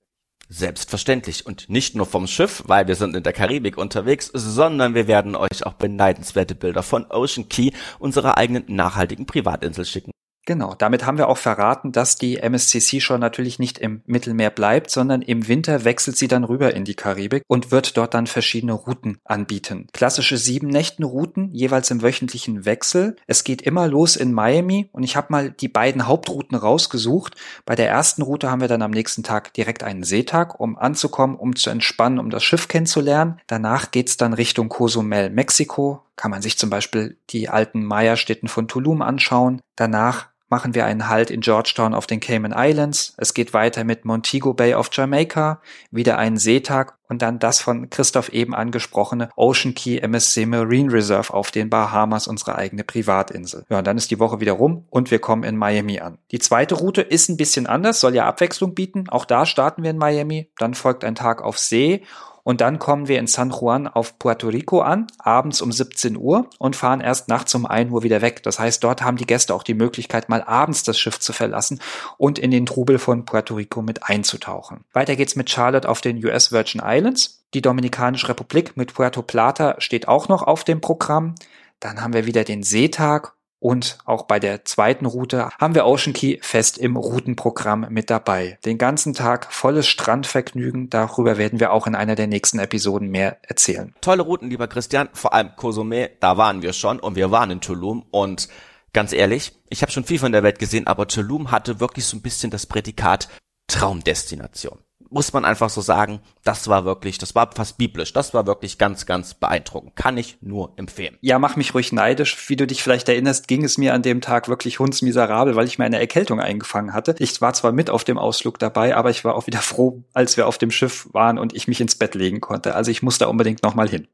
Selbstverständlich 0.48 1.46
und 1.46 1.68
nicht 1.68 1.96
nur 1.96 2.06
vom 2.06 2.26
Schiff, 2.26 2.62
weil 2.66 2.86
wir 2.86 2.94
sind 2.96 3.16
in 3.16 3.22
der 3.22 3.32
Karibik 3.32 3.76
unterwegs, 3.76 4.30
sondern 4.32 4.94
wir 4.94 5.08
werden 5.08 5.34
euch 5.34 5.64
auch 5.64 5.72
beneidenswerte 5.72 6.54
Bilder 6.54 6.82
von 6.82 7.06
Ocean 7.10 7.48
Key, 7.48 7.72
unserer 7.98 8.36
eigenen 8.36 8.64
nachhaltigen 8.68 9.26
Privatinsel 9.26 9.84
schicken. 9.84 10.12
Genau, 10.46 10.74
damit 10.74 11.06
haben 11.06 11.16
wir 11.16 11.28
auch 11.28 11.38
verraten, 11.38 11.90
dass 11.90 12.16
die 12.16 12.36
MSCC 12.38 13.00
schon 13.00 13.20
natürlich 13.20 13.58
nicht 13.58 13.78
im 13.78 14.02
Mittelmeer 14.04 14.50
bleibt, 14.50 14.90
sondern 14.90 15.22
im 15.22 15.48
Winter 15.48 15.84
wechselt 15.84 16.18
sie 16.18 16.28
dann 16.28 16.44
rüber 16.44 16.74
in 16.74 16.84
die 16.84 16.94
Karibik 16.94 17.42
und 17.46 17.70
wird 17.70 17.96
dort 17.96 18.12
dann 18.12 18.26
verschiedene 18.26 18.74
Routen 18.74 19.18
anbieten. 19.24 19.86
Klassische 19.92 20.36
sieben 20.36 20.68
Nächten-Routen, 20.68 21.50
jeweils 21.50 21.90
im 21.90 22.02
wöchentlichen 22.02 22.66
Wechsel. 22.66 23.16
Es 23.26 23.44
geht 23.44 23.62
immer 23.62 23.88
los 23.88 24.16
in 24.16 24.34
Miami 24.34 24.90
und 24.92 25.02
ich 25.02 25.16
habe 25.16 25.28
mal 25.30 25.50
die 25.50 25.68
beiden 25.68 26.06
Hauptrouten 26.06 26.58
rausgesucht. 26.58 27.36
Bei 27.64 27.74
der 27.74 27.88
ersten 27.88 28.20
Route 28.20 28.50
haben 28.50 28.60
wir 28.60 28.68
dann 28.68 28.82
am 28.82 28.90
nächsten 28.90 29.22
Tag 29.22 29.54
direkt 29.54 29.82
einen 29.82 30.04
Seetag, 30.04 30.60
um 30.60 30.76
anzukommen, 30.76 31.36
um 31.36 31.56
zu 31.56 31.70
entspannen, 31.70 32.18
um 32.18 32.28
das 32.28 32.44
Schiff 32.44 32.68
kennenzulernen. 32.68 33.40
Danach 33.46 33.92
geht's 33.92 34.18
dann 34.18 34.34
Richtung 34.34 34.68
Cozumel, 34.68 35.30
Mexiko. 35.30 36.02
Kann 36.16 36.30
man 36.30 36.42
sich 36.42 36.58
zum 36.58 36.70
Beispiel 36.70 37.16
die 37.30 37.48
alten 37.48 37.82
Maya-Städten 37.82 38.46
von 38.46 38.68
Tulum 38.68 39.02
anschauen. 39.02 39.60
Danach 39.74 40.28
machen 40.48 40.74
wir 40.74 40.84
einen 40.84 41.08
Halt 41.08 41.30
in 41.30 41.40
Georgetown 41.40 41.94
auf 41.94 42.06
den 42.06 42.20
Cayman 42.20 42.54
Islands. 42.56 43.14
Es 43.16 43.34
geht 43.34 43.54
weiter 43.54 43.84
mit 43.84 44.04
Montego 44.04 44.54
Bay 44.54 44.74
auf 44.74 44.88
Jamaika, 44.92 45.60
wieder 45.90 46.18
einen 46.18 46.36
Seetag 46.36 46.96
und 47.08 47.22
dann 47.22 47.38
das 47.38 47.60
von 47.60 47.90
Christoph 47.90 48.28
eben 48.30 48.54
angesprochene 48.54 49.30
Ocean 49.36 49.74
Key 49.74 49.98
MSC 49.98 50.46
Marine 50.46 50.92
Reserve 50.92 51.32
auf 51.32 51.50
den 51.50 51.70
Bahamas, 51.70 52.26
unsere 52.26 52.56
eigene 52.56 52.84
Privatinsel. 52.84 53.64
Ja, 53.68 53.78
und 53.78 53.86
dann 53.86 53.96
ist 53.96 54.10
die 54.10 54.18
Woche 54.18 54.40
wieder 54.40 54.52
rum 54.52 54.84
und 54.90 55.10
wir 55.10 55.18
kommen 55.18 55.44
in 55.44 55.56
Miami 55.56 56.00
an. 56.00 56.18
Die 56.30 56.38
zweite 56.38 56.74
Route 56.74 57.02
ist 57.02 57.28
ein 57.28 57.36
bisschen 57.36 57.66
anders, 57.66 58.00
soll 58.00 58.14
ja 58.14 58.26
Abwechslung 58.26 58.74
bieten. 58.74 59.08
Auch 59.08 59.24
da 59.24 59.46
starten 59.46 59.82
wir 59.82 59.90
in 59.90 59.98
Miami, 59.98 60.50
dann 60.58 60.74
folgt 60.74 61.04
ein 61.04 61.14
Tag 61.14 61.42
auf 61.42 61.58
See 61.58 62.02
und 62.44 62.60
dann 62.60 62.78
kommen 62.78 63.08
wir 63.08 63.18
in 63.18 63.26
San 63.26 63.50
Juan 63.50 63.88
auf 63.88 64.18
Puerto 64.18 64.48
Rico 64.48 64.80
an, 64.80 65.06
abends 65.18 65.62
um 65.62 65.72
17 65.72 66.16
Uhr 66.16 66.48
und 66.58 66.76
fahren 66.76 67.00
erst 67.00 67.28
nachts 67.28 67.54
um 67.54 67.64
1 67.66 67.90
Uhr 67.90 68.02
wieder 68.02 68.20
weg. 68.20 68.42
Das 68.42 68.58
heißt, 68.58 68.84
dort 68.84 69.02
haben 69.02 69.16
die 69.16 69.26
Gäste 69.26 69.54
auch 69.54 69.62
die 69.62 69.74
Möglichkeit, 69.74 70.28
mal 70.28 70.42
abends 70.42 70.84
das 70.84 70.98
Schiff 70.98 71.18
zu 71.18 71.32
verlassen 71.32 71.80
und 72.18 72.38
in 72.38 72.50
den 72.50 72.66
Trubel 72.66 72.98
von 72.98 73.24
Puerto 73.24 73.54
Rico 73.54 73.80
mit 73.80 74.04
einzutauchen. 74.04 74.84
Weiter 74.92 75.16
geht's 75.16 75.36
mit 75.36 75.48
Charlotte 75.50 75.88
auf 75.88 76.02
den 76.02 76.22
US 76.24 76.52
Virgin 76.52 76.82
Islands. 76.84 77.44
Die 77.54 77.62
Dominikanische 77.62 78.28
Republik 78.28 78.76
mit 78.76 78.92
Puerto 78.92 79.22
Plata 79.22 79.76
steht 79.78 80.06
auch 80.06 80.28
noch 80.28 80.42
auf 80.42 80.64
dem 80.64 80.82
Programm. 80.82 81.34
Dann 81.80 82.02
haben 82.02 82.12
wir 82.12 82.26
wieder 82.26 82.44
den 82.44 82.62
Seetag 82.62 83.32
und 83.58 83.98
auch 84.04 84.22
bei 84.22 84.38
der 84.38 84.64
zweiten 84.64 85.06
Route 85.06 85.48
haben 85.58 85.74
wir 85.74 85.86
Ocean 85.86 86.12
Key 86.12 86.38
fest 86.42 86.76
im 86.76 86.96
Routenprogramm 86.96 87.86
mit 87.88 88.10
dabei. 88.10 88.58
Den 88.64 88.76
ganzen 88.78 89.14
Tag 89.14 89.52
volles 89.52 89.86
Strandvergnügen. 89.86 90.90
Darüber 90.90 91.38
werden 91.38 91.60
wir 91.60 91.72
auch 91.72 91.86
in 91.86 91.94
einer 91.94 92.14
der 92.14 92.26
nächsten 92.26 92.58
Episoden 92.58 93.08
mehr 93.08 93.38
erzählen. 93.42 93.94
Tolle 94.00 94.22
Routen, 94.22 94.50
lieber 94.50 94.68
Christian. 94.68 95.08
Vor 95.12 95.32
allem 95.32 95.56
Cozumel, 95.56 96.10
da 96.20 96.36
waren 96.36 96.62
wir 96.62 96.72
schon 96.72 97.00
und 97.00 97.16
wir 97.16 97.30
waren 97.30 97.50
in 97.50 97.60
Tulum 97.60 98.04
und 98.10 98.48
ganz 98.92 99.12
ehrlich, 99.12 99.52
ich 99.70 99.82
habe 99.82 99.92
schon 99.92 100.04
viel 100.04 100.18
von 100.18 100.32
der 100.32 100.42
Welt 100.42 100.58
gesehen, 100.58 100.86
aber 100.86 101.08
Tulum 101.08 101.50
hatte 101.50 101.80
wirklich 101.80 102.04
so 102.04 102.16
ein 102.16 102.22
bisschen 102.22 102.50
das 102.50 102.66
Prädikat 102.66 103.28
Traumdestination 103.66 104.78
muss 105.14 105.32
man 105.32 105.44
einfach 105.44 105.70
so 105.70 105.80
sagen, 105.80 106.20
das 106.42 106.68
war 106.68 106.84
wirklich, 106.84 107.18
das 107.18 107.34
war 107.34 107.50
fast 107.54 107.78
biblisch. 107.78 108.12
Das 108.12 108.34
war 108.34 108.46
wirklich 108.46 108.78
ganz, 108.78 109.06
ganz 109.06 109.34
beeindruckend. 109.34 109.94
Kann 109.94 110.18
ich 110.18 110.36
nur 110.40 110.72
empfehlen. 110.76 111.16
Ja, 111.20 111.38
mach 111.38 111.54
mich 111.54 111.72
ruhig 111.72 111.92
neidisch. 111.92 112.48
Wie 112.48 112.56
du 112.56 112.66
dich 112.66 112.82
vielleicht 112.82 113.08
erinnerst, 113.08 113.46
ging 113.46 113.64
es 113.64 113.78
mir 113.78 113.94
an 113.94 114.02
dem 114.02 114.20
Tag 114.20 114.48
wirklich 114.48 114.80
hundsmiserabel, 114.80 115.54
weil 115.54 115.66
ich 115.66 115.78
mir 115.78 115.84
eine 115.84 116.00
Erkältung 116.00 116.40
eingefangen 116.40 116.92
hatte. 116.92 117.14
Ich 117.20 117.40
war 117.40 117.54
zwar 117.54 117.70
mit 117.70 117.90
auf 117.90 118.02
dem 118.02 118.18
Ausflug 118.18 118.58
dabei, 118.58 118.96
aber 118.96 119.10
ich 119.10 119.24
war 119.24 119.36
auch 119.36 119.46
wieder 119.46 119.60
froh, 119.60 120.02
als 120.12 120.36
wir 120.36 120.48
auf 120.48 120.58
dem 120.58 120.72
Schiff 120.72 121.08
waren 121.12 121.38
und 121.38 121.54
ich 121.54 121.68
mich 121.68 121.80
ins 121.80 121.94
Bett 121.94 122.16
legen 122.16 122.40
konnte. 122.40 122.74
Also 122.74 122.90
ich 122.90 123.02
muss 123.02 123.18
da 123.18 123.26
unbedingt 123.26 123.62
nochmal 123.62 123.88
hin. 123.88 124.08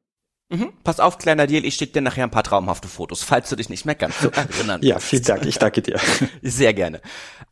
Mhm. 0.50 0.72
Pass 0.82 0.98
auf, 0.98 1.18
kleiner 1.18 1.46
Deal, 1.46 1.64
ich 1.64 1.76
schicke 1.76 1.92
dir 1.92 2.00
nachher 2.00 2.24
ein 2.24 2.30
paar 2.30 2.42
traumhafte 2.42 2.88
Fotos, 2.88 3.22
falls 3.22 3.48
du 3.48 3.54
dich 3.54 3.68
nicht 3.68 3.86
mehr 3.86 3.94
ganz 3.94 4.18
so 4.20 4.30
erinnern 4.58 4.82
Ja, 4.82 4.98
vielen 4.98 5.22
Dank, 5.22 5.46
ich 5.46 5.58
danke 5.58 5.80
dir. 5.80 6.00
Sehr 6.42 6.74
gerne. 6.74 7.00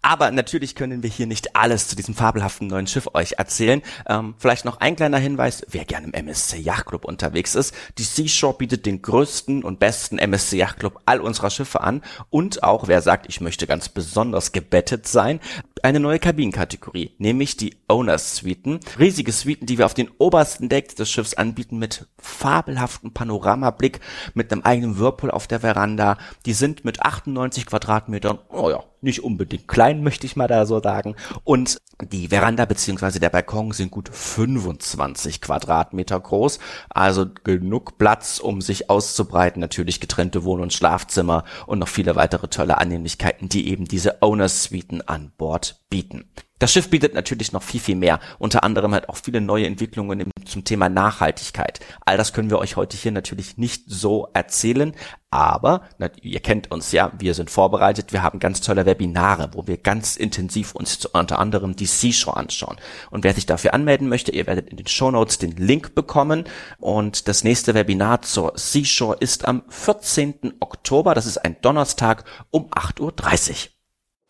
Aber 0.02 0.32
natürlich 0.32 0.74
können 0.74 1.04
wir 1.04 1.10
hier 1.10 1.28
nicht 1.28 1.54
alles 1.54 1.86
zu 1.86 1.94
diesem 1.94 2.14
fabelhaften 2.14 2.66
neuen 2.66 2.88
Schiff 2.88 3.08
euch 3.14 3.34
erzählen. 3.38 3.82
Ähm, 4.08 4.34
vielleicht 4.38 4.64
noch 4.64 4.80
ein 4.80 4.96
kleiner 4.96 5.18
Hinweis, 5.18 5.64
wer 5.68 5.84
gerne 5.84 6.08
im 6.08 6.12
MSC 6.12 6.58
Yachtclub 6.58 7.04
unterwegs 7.04 7.54
ist. 7.54 7.72
Die 7.98 8.02
Seashore 8.02 8.58
bietet 8.58 8.84
den 8.84 9.00
größten 9.00 9.62
und 9.62 9.78
besten 9.78 10.18
MSC 10.18 10.56
Yachtclub 10.56 11.00
all 11.06 11.20
unserer 11.20 11.50
Schiffe 11.50 11.80
an 11.82 12.02
und 12.30 12.64
auch, 12.64 12.88
wer 12.88 13.00
sagt, 13.00 13.26
ich 13.28 13.40
möchte 13.40 13.68
ganz 13.68 13.88
besonders 13.88 14.50
gebettet 14.50 15.06
sein, 15.06 15.38
eine 15.84 16.00
neue 16.00 16.18
Kabinenkategorie, 16.18 17.12
nämlich 17.18 17.56
die 17.56 17.76
Owners 17.86 18.36
Suiten. 18.36 18.80
Riesige 18.98 19.30
Suiten, 19.30 19.66
die 19.66 19.78
wir 19.78 19.86
auf 19.86 19.94
den 19.94 20.10
obersten 20.18 20.68
Deck 20.68 20.96
des 20.96 21.08
Schiffs 21.08 21.34
anbieten 21.34 21.78
mit 21.78 22.08
fabelhaften 22.18 22.87
Panoramablick, 23.14 24.00
mit 24.34 24.52
einem 24.52 24.62
eigenen 24.62 24.98
Whirlpool 24.98 25.30
auf 25.30 25.46
der 25.46 25.60
Veranda. 25.60 26.18
Die 26.46 26.52
sind 26.52 26.84
mit 26.84 27.02
98 27.02 27.66
Quadratmetern, 27.66 28.38
oh 28.50 28.70
ja, 28.70 28.82
nicht 29.00 29.22
unbedingt 29.22 29.68
klein, 29.68 30.02
möchte 30.02 30.26
ich 30.26 30.36
mal 30.36 30.48
da 30.48 30.66
so 30.66 30.80
sagen. 30.80 31.14
Und 31.44 31.80
die 32.12 32.28
Veranda 32.28 32.64
beziehungsweise 32.64 33.20
der 33.20 33.30
Balkon 33.30 33.72
sind 33.72 33.90
gut 33.90 34.08
25 34.08 35.40
Quadratmeter 35.40 36.18
groß, 36.18 36.58
also 36.90 37.26
genug 37.44 37.98
Platz, 37.98 38.38
um 38.38 38.60
sich 38.60 38.90
auszubreiten. 38.90 39.60
Natürlich 39.60 40.00
getrennte 40.00 40.44
Wohn- 40.44 40.60
und 40.60 40.72
Schlafzimmer 40.72 41.44
und 41.66 41.78
noch 41.78 41.88
viele 41.88 42.16
weitere 42.16 42.48
tolle 42.48 42.78
Annehmlichkeiten, 42.78 43.48
die 43.48 43.68
eben 43.68 43.84
diese 43.86 44.22
Owners 44.22 44.64
Suiten 44.64 45.02
an 45.06 45.32
Bord 45.36 45.80
bieten. 45.90 46.24
Das 46.58 46.72
Schiff 46.72 46.90
bietet 46.90 47.14
natürlich 47.14 47.52
noch 47.52 47.62
viel, 47.62 47.80
viel 47.80 47.94
mehr. 47.94 48.18
Unter 48.38 48.64
anderem 48.64 48.92
halt 48.92 49.08
auch 49.08 49.16
viele 49.16 49.40
neue 49.40 49.66
Entwicklungen 49.66 50.30
zum 50.44 50.64
Thema 50.64 50.88
Nachhaltigkeit. 50.88 51.80
All 52.04 52.16
das 52.16 52.32
können 52.32 52.50
wir 52.50 52.58
euch 52.58 52.76
heute 52.76 52.96
hier 52.96 53.12
natürlich 53.12 53.58
nicht 53.58 53.84
so 53.86 54.28
erzählen. 54.32 54.92
Aber, 55.30 55.82
na, 55.98 56.10
ihr 56.22 56.40
kennt 56.40 56.70
uns 56.70 56.90
ja, 56.90 57.12
wir 57.18 57.34
sind 57.34 57.50
vorbereitet. 57.50 58.12
Wir 58.12 58.22
haben 58.22 58.40
ganz 58.40 58.60
tolle 58.60 58.86
Webinare, 58.86 59.50
wo 59.52 59.66
wir 59.66 59.76
ganz 59.76 60.16
intensiv 60.16 60.74
uns 60.74 61.04
unter 61.06 61.38
anderem 61.38 61.76
die 61.76 61.86
Seashore 61.86 62.36
anschauen. 62.36 62.76
Und 63.10 63.24
wer 63.24 63.34
sich 63.34 63.46
dafür 63.46 63.74
anmelden 63.74 64.08
möchte, 64.08 64.32
ihr 64.32 64.46
werdet 64.46 64.70
in 64.70 64.78
den 64.78 64.86
Show 64.86 65.10
Notes 65.10 65.38
den 65.38 65.52
Link 65.52 65.94
bekommen. 65.94 66.44
Und 66.78 67.28
das 67.28 67.44
nächste 67.44 67.74
Webinar 67.74 68.22
zur 68.22 68.54
Seashore 68.56 69.18
ist 69.20 69.46
am 69.46 69.62
14. 69.68 70.54
Oktober. 70.60 71.14
Das 71.14 71.26
ist 71.26 71.38
ein 71.38 71.56
Donnerstag 71.60 72.24
um 72.50 72.70
8.30 72.70 73.50
Uhr. 73.50 73.70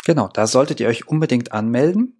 Genau, 0.04 0.28
da 0.28 0.46
solltet 0.46 0.80
ihr 0.80 0.88
euch 0.88 1.06
unbedingt 1.06 1.52
anmelden. 1.52 2.17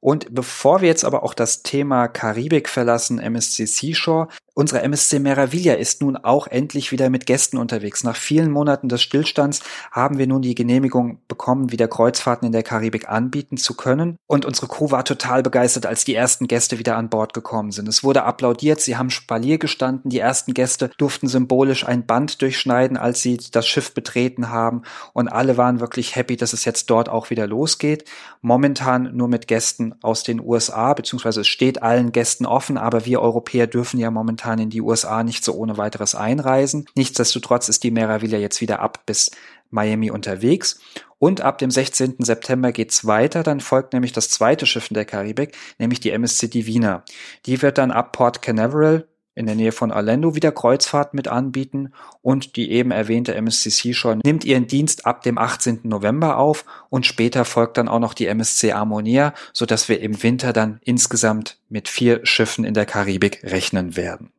Und 0.00 0.32
bevor 0.32 0.80
wir 0.80 0.88
jetzt 0.88 1.04
aber 1.04 1.22
auch 1.22 1.34
das 1.34 1.62
Thema 1.62 2.06
Karibik 2.08 2.68
verlassen, 2.68 3.18
MSC 3.18 3.66
Seashore, 3.66 4.28
Unsere 4.58 4.82
MSC 4.82 5.20
Meraviglia 5.20 5.74
ist 5.74 6.02
nun 6.02 6.16
auch 6.16 6.48
endlich 6.48 6.90
wieder 6.90 7.10
mit 7.10 7.26
Gästen 7.26 7.58
unterwegs. 7.58 8.02
Nach 8.02 8.16
vielen 8.16 8.50
Monaten 8.50 8.88
des 8.88 9.00
Stillstands 9.02 9.60
haben 9.92 10.18
wir 10.18 10.26
nun 10.26 10.42
die 10.42 10.56
Genehmigung 10.56 11.20
bekommen, 11.28 11.70
wieder 11.70 11.86
Kreuzfahrten 11.86 12.44
in 12.44 12.50
der 12.50 12.64
Karibik 12.64 13.08
anbieten 13.08 13.56
zu 13.56 13.74
können. 13.74 14.16
Und 14.26 14.44
unsere 14.44 14.66
Crew 14.66 14.90
war 14.90 15.04
total 15.04 15.44
begeistert, 15.44 15.86
als 15.86 16.04
die 16.04 16.16
ersten 16.16 16.48
Gäste 16.48 16.80
wieder 16.80 16.96
an 16.96 17.08
Bord 17.08 17.34
gekommen 17.34 17.70
sind. 17.70 17.86
Es 17.86 18.02
wurde 18.02 18.24
applaudiert, 18.24 18.80
sie 18.80 18.96
haben 18.96 19.10
Spalier 19.10 19.58
gestanden. 19.58 20.10
Die 20.10 20.18
ersten 20.18 20.54
Gäste 20.54 20.90
durften 20.98 21.28
symbolisch 21.28 21.86
ein 21.86 22.04
Band 22.04 22.42
durchschneiden, 22.42 22.96
als 22.96 23.22
sie 23.22 23.36
das 23.52 23.68
Schiff 23.68 23.94
betreten 23.94 24.50
haben. 24.50 24.82
Und 25.12 25.28
alle 25.28 25.56
waren 25.56 25.78
wirklich 25.78 26.16
happy, 26.16 26.36
dass 26.36 26.52
es 26.52 26.64
jetzt 26.64 26.90
dort 26.90 27.08
auch 27.08 27.30
wieder 27.30 27.46
losgeht. 27.46 28.06
Momentan 28.40 29.16
nur 29.16 29.28
mit 29.28 29.46
Gästen 29.46 29.94
aus 30.02 30.24
den 30.24 30.40
USA, 30.40 30.94
beziehungsweise 30.94 31.42
es 31.42 31.46
steht 31.46 31.80
allen 31.80 32.10
Gästen 32.10 32.44
offen, 32.44 32.76
aber 32.76 33.06
wir 33.06 33.22
Europäer 33.22 33.68
dürfen 33.68 34.00
ja 34.00 34.10
momentan 34.10 34.47
momentan 34.48 34.58
in 34.64 34.70
die 34.70 34.80
USA 34.80 35.22
nicht 35.22 35.44
so 35.44 35.54
ohne 35.54 35.76
weiteres 35.76 36.14
einreisen. 36.14 36.86
Nichtsdestotrotz 36.96 37.68
ist 37.68 37.84
die 37.84 37.90
Meraviglia 37.90 38.38
jetzt 38.38 38.60
wieder 38.60 38.80
ab 38.80 39.04
bis 39.06 39.30
Miami 39.70 40.10
unterwegs. 40.10 40.80
Und 41.18 41.40
ab 41.40 41.58
dem 41.58 41.70
16. 41.70 42.16
September 42.20 42.72
geht's 42.72 43.04
weiter. 43.04 43.42
Dann 43.42 43.60
folgt 43.60 43.92
nämlich 43.92 44.12
das 44.12 44.30
zweite 44.30 44.66
Schiff 44.66 44.90
in 44.90 44.94
der 44.94 45.04
Karibik, 45.04 45.56
nämlich 45.78 46.00
die 46.00 46.10
MSC 46.12 46.48
Divina. 46.48 47.04
Die 47.44 47.60
wird 47.60 47.76
dann 47.76 47.90
ab 47.90 48.12
Port 48.12 48.40
Canaveral 48.40 49.06
in 49.34 49.46
der 49.46 49.54
Nähe 49.54 49.70
von 49.70 49.92
Orlando 49.92 50.34
wieder 50.34 50.50
Kreuzfahrt 50.50 51.14
mit 51.14 51.28
anbieten 51.28 51.92
und 52.22 52.56
die 52.56 52.72
eben 52.72 52.90
erwähnte 52.90 53.36
MSC 53.36 53.70
Seashore 53.70 54.18
nimmt 54.24 54.44
ihren 54.44 54.66
Dienst 54.66 55.06
ab 55.06 55.22
dem 55.22 55.38
18. 55.38 55.80
November 55.84 56.38
auf 56.38 56.64
und 56.90 57.06
später 57.06 57.44
folgt 57.44 57.76
dann 57.76 57.88
auch 57.88 58.00
noch 58.00 58.14
die 58.14 58.26
MSC 58.26 58.72
Harmonia, 58.72 59.34
so 59.52 59.64
dass 59.64 59.88
wir 59.88 60.00
im 60.00 60.24
Winter 60.24 60.52
dann 60.52 60.80
insgesamt 60.82 61.58
mit 61.68 61.88
vier 61.88 62.26
Schiffen 62.26 62.64
in 62.64 62.74
der 62.74 62.84
Karibik 62.84 63.44
rechnen 63.44 63.96
werden. 63.96 64.32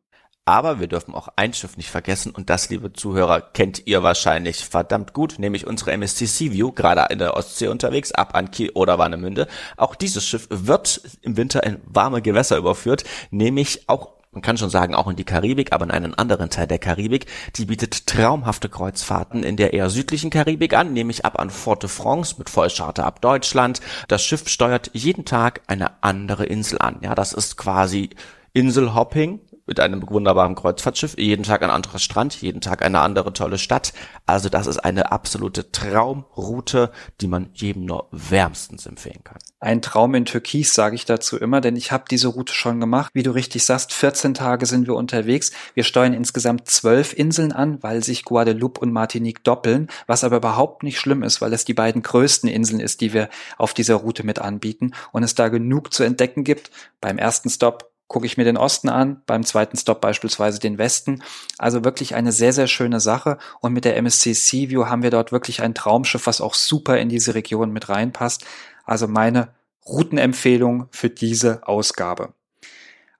Aber 0.50 0.80
wir 0.80 0.88
dürfen 0.88 1.14
auch 1.14 1.28
ein 1.36 1.54
Schiff 1.54 1.76
nicht 1.76 1.90
vergessen 1.90 2.32
und 2.32 2.50
das, 2.50 2.70
liebe 2.70 2.92
Zuhörer, 2.92 3.40
kennt 3.40 3.86
ihr 3.86 4.02
wahrscheinlich 4.02 4.64
verdammt 4.64 5.12
gut, 5.12 5.38
nämlich 5.38 5.64
unsere 5.64 5.92
MSC 5.92 6.26
Seaview, 6.26 6.72
gerade 6.72 7.06
in 7.12 7.20
der 7.20 7.36
Ostsee 7.36 7.68
unterwegs, 7.68 8.10
ab 8.10 8.34
an 8.34 8.50
Kiel 8.50 8.70
oder 8.70 8.98
Warnemünde. 8.98 9.46
Auch 9.76 9.94
dieses 9.94 10.26
Schiff 10.26 10.48
wird 10.50 11.02
im 11.22 11.36
Winter 11.36 11.62
in 11.62 11.78
warme 11.84 12.20
Gewässer 12.20 12.56
überführt, 12.56 13.04
nämlich 13.30 13.88
auch 13.88 14.14
man 14.32 14.42
kann 14.42 14.56
schon 14.56 14.70
sagen, 14.70 14.94
auch 14.96 15.08
in 15.08 15.14
die 15.14 15.24
Karibik, 15.24 15.72
aber 15.72 15.84
in 15.84 15.90
einen 15.92 16.14
anderen 16.14 16.50
Teil 16.50 16.66
der 16.66 16.78
Karibik. 16.78 17.26
Die 17.56 17.64
bietet 17.64 18.06
traumhafte 18.06 18.68
Kreuzfahrten 18.68 19.44
in 19.44 19.56
der 19.56 19.72
eher 19.72 19.90
südlichen 19.90 20.30
Karibik 20.30 20.74
an, 20.74 20.92
nämlich 20.92 21.24
ab 21.24 21.38
an 21.38 21.50
Fort 21.50 21.82
de 21.84 21.90
France 21.90 22.36
mit 22.38 22.48
Vollcharter 22.48 23.06
ab 23.06 23.20
Deutschland. 23.20 23.80
Das 24.06 24.24
Schiff 24.24 24.48
steuert 24.48 24.90
jeden 24.94 25.24
Tag 25.24 25.62
eine 25.66 26.02
andere 26.02 26.46
Insel 26.46 26.78
an. 26.78 26.98
Ja, 27.02 27.16
das 27.16 27.32
ist 27.32 27.56
quasi 27.56 28.10
Inselhopping 28.52 29.40
mit 29.70 29.78
einem 29.78 30.02
wunderbaren 30.10 30.56
Kreuzfahrtschiff, 30.56 31.16
jeden 31.16 31.44
Tag 31.44 31.62
ein 31.62 31.70
anderer 31.70 32.00
Strand, 32.00 32.42
jeden 32.42 32.60
Tag 32.60 32.82
eine 32.84 33.00
andere 33.00 33.32
tolle 33.32 33.56
Stadt. 33.56 33.92
Also 34.26 34.48
das 34.48 34.66
ist 34.66 34.78
eine 34.78 35.12
absolute 35.12 35.70
Traumroute, 35.70 36.90
die 37.20 37.28
man 37.28 37.50
jedem 37.54 37.84
nur 37.84 38.08
wärmstens 38.10 38.86
empfehlen 38.86 39.22
kann. 39.22 39.38
Ein 39.60 39.80
Traum 39.80 40.16
in 40.16 40.24
Türkis 40.24 40.74
sage 40.74 40.96
ich 40.96 41.04
dazu 41.04 41.38
immer, 41.38 41.60
denn 41.60 41.76
ich 41.76 41.92
habe 41.92 42.04
diese 42.10 42.28
Route 42.28 42.52
schon 42.52 42.80
gemacht. 42.80 43.12
Wie 43.14 43.22
du 43.22 43.30
richtig 43.30 43.64
sagst, 43.64 43.92
14 43.92 44.34
Tage 44.34 44.66
sind 44.66 44.88
wir 44.88 44.96
unterwegs. 44.96 45.52
Wir 45.74 45.84
steuern 45.84 46.14
insgesamt 46.14 46.68
zwölf 46.68 47.12
Inseln 47.12 47.52
an, 47.52 47.80
weil 47.80 48.02
sich 48.02 48.24
Guadeloupe 48.24 48.80
und 48.80 48.90
Martinique 48.90 49.44
doppeln, 49.44 49.88
was 50.08 50.24
aber 50.24 50.38
überhaupt 50.38 50.82
nicht 50.82 50.98
schlimm 50.98 51.22
ist, 51.22 51.40
weil 51.40 51.52
es 51.52 51.64
die 51.64 51.74
beiden 51.74 52.02
größten 52.02 52.48
Inseln 52.48 52.80
ist, 52.80 53.02
die 53.02 53.12
wir 53.12 53.28
auf 53.56 53.72
dieser 53.72 53.96
Route 53.96 54.24
mit 54.24 54.40
anbieten 54.40 54.94
und 55.12 55.22
es 55.22 55.36
da 55.36 55.48
genug 55.48 55.92
zu 55.92 56.02
entdecken 56.02 56.42
gibt. 56.42 56.72
Beim 57.00 57.18
ersten 57.18 57.50
Stop 57.50 57.89
gucke 58.10 58.26
ich 58.26 58.36
mir 58.36 58.42
den 58.42 58.56
Osten 58.56 58.88
an, 58.88 59.22
beim 59.24 59.44
zweiten 59.44 59.76
Stop 59.76 60.00
beispielsweise 60.00 60.58
den 60.58 60.78
Westen. 60.78 61.22
Also 61.58 61.84
wirklich 61.84 62.16
eine 62.16 62.32
sehr, 62.32 62.52
sehr 62.52 62.66
schöne 62.66 62.98
Sache. 62.98 63.38
Und 63.60 63.72
mit 63.72 63.84
der 63.84 63.96
MSC 63.96 64.32
Seaview 64.32 64.86
haben 64.86 65.04
wir 65.04 65.12
dort 65.12 65.30
wirklich 65.30 65.62
ein 65.62 65.74
Traumschiff, 65.74 66.26
was 66.26 66.40
auch 66.40 66.54
super 66.54 66.98
in 66.98 67.08
diese 67.08 67.36
Region 67.36 67.70
mit 67.70 67.88
reinpasst. 67.88 68.44
Also 68.84 69.06
meine 69.06 69.54
Routenempfehlung 69.86 70.88
für 70.90 71.08
diese 71.08 71.66
Ausgabe. 71.68 72.34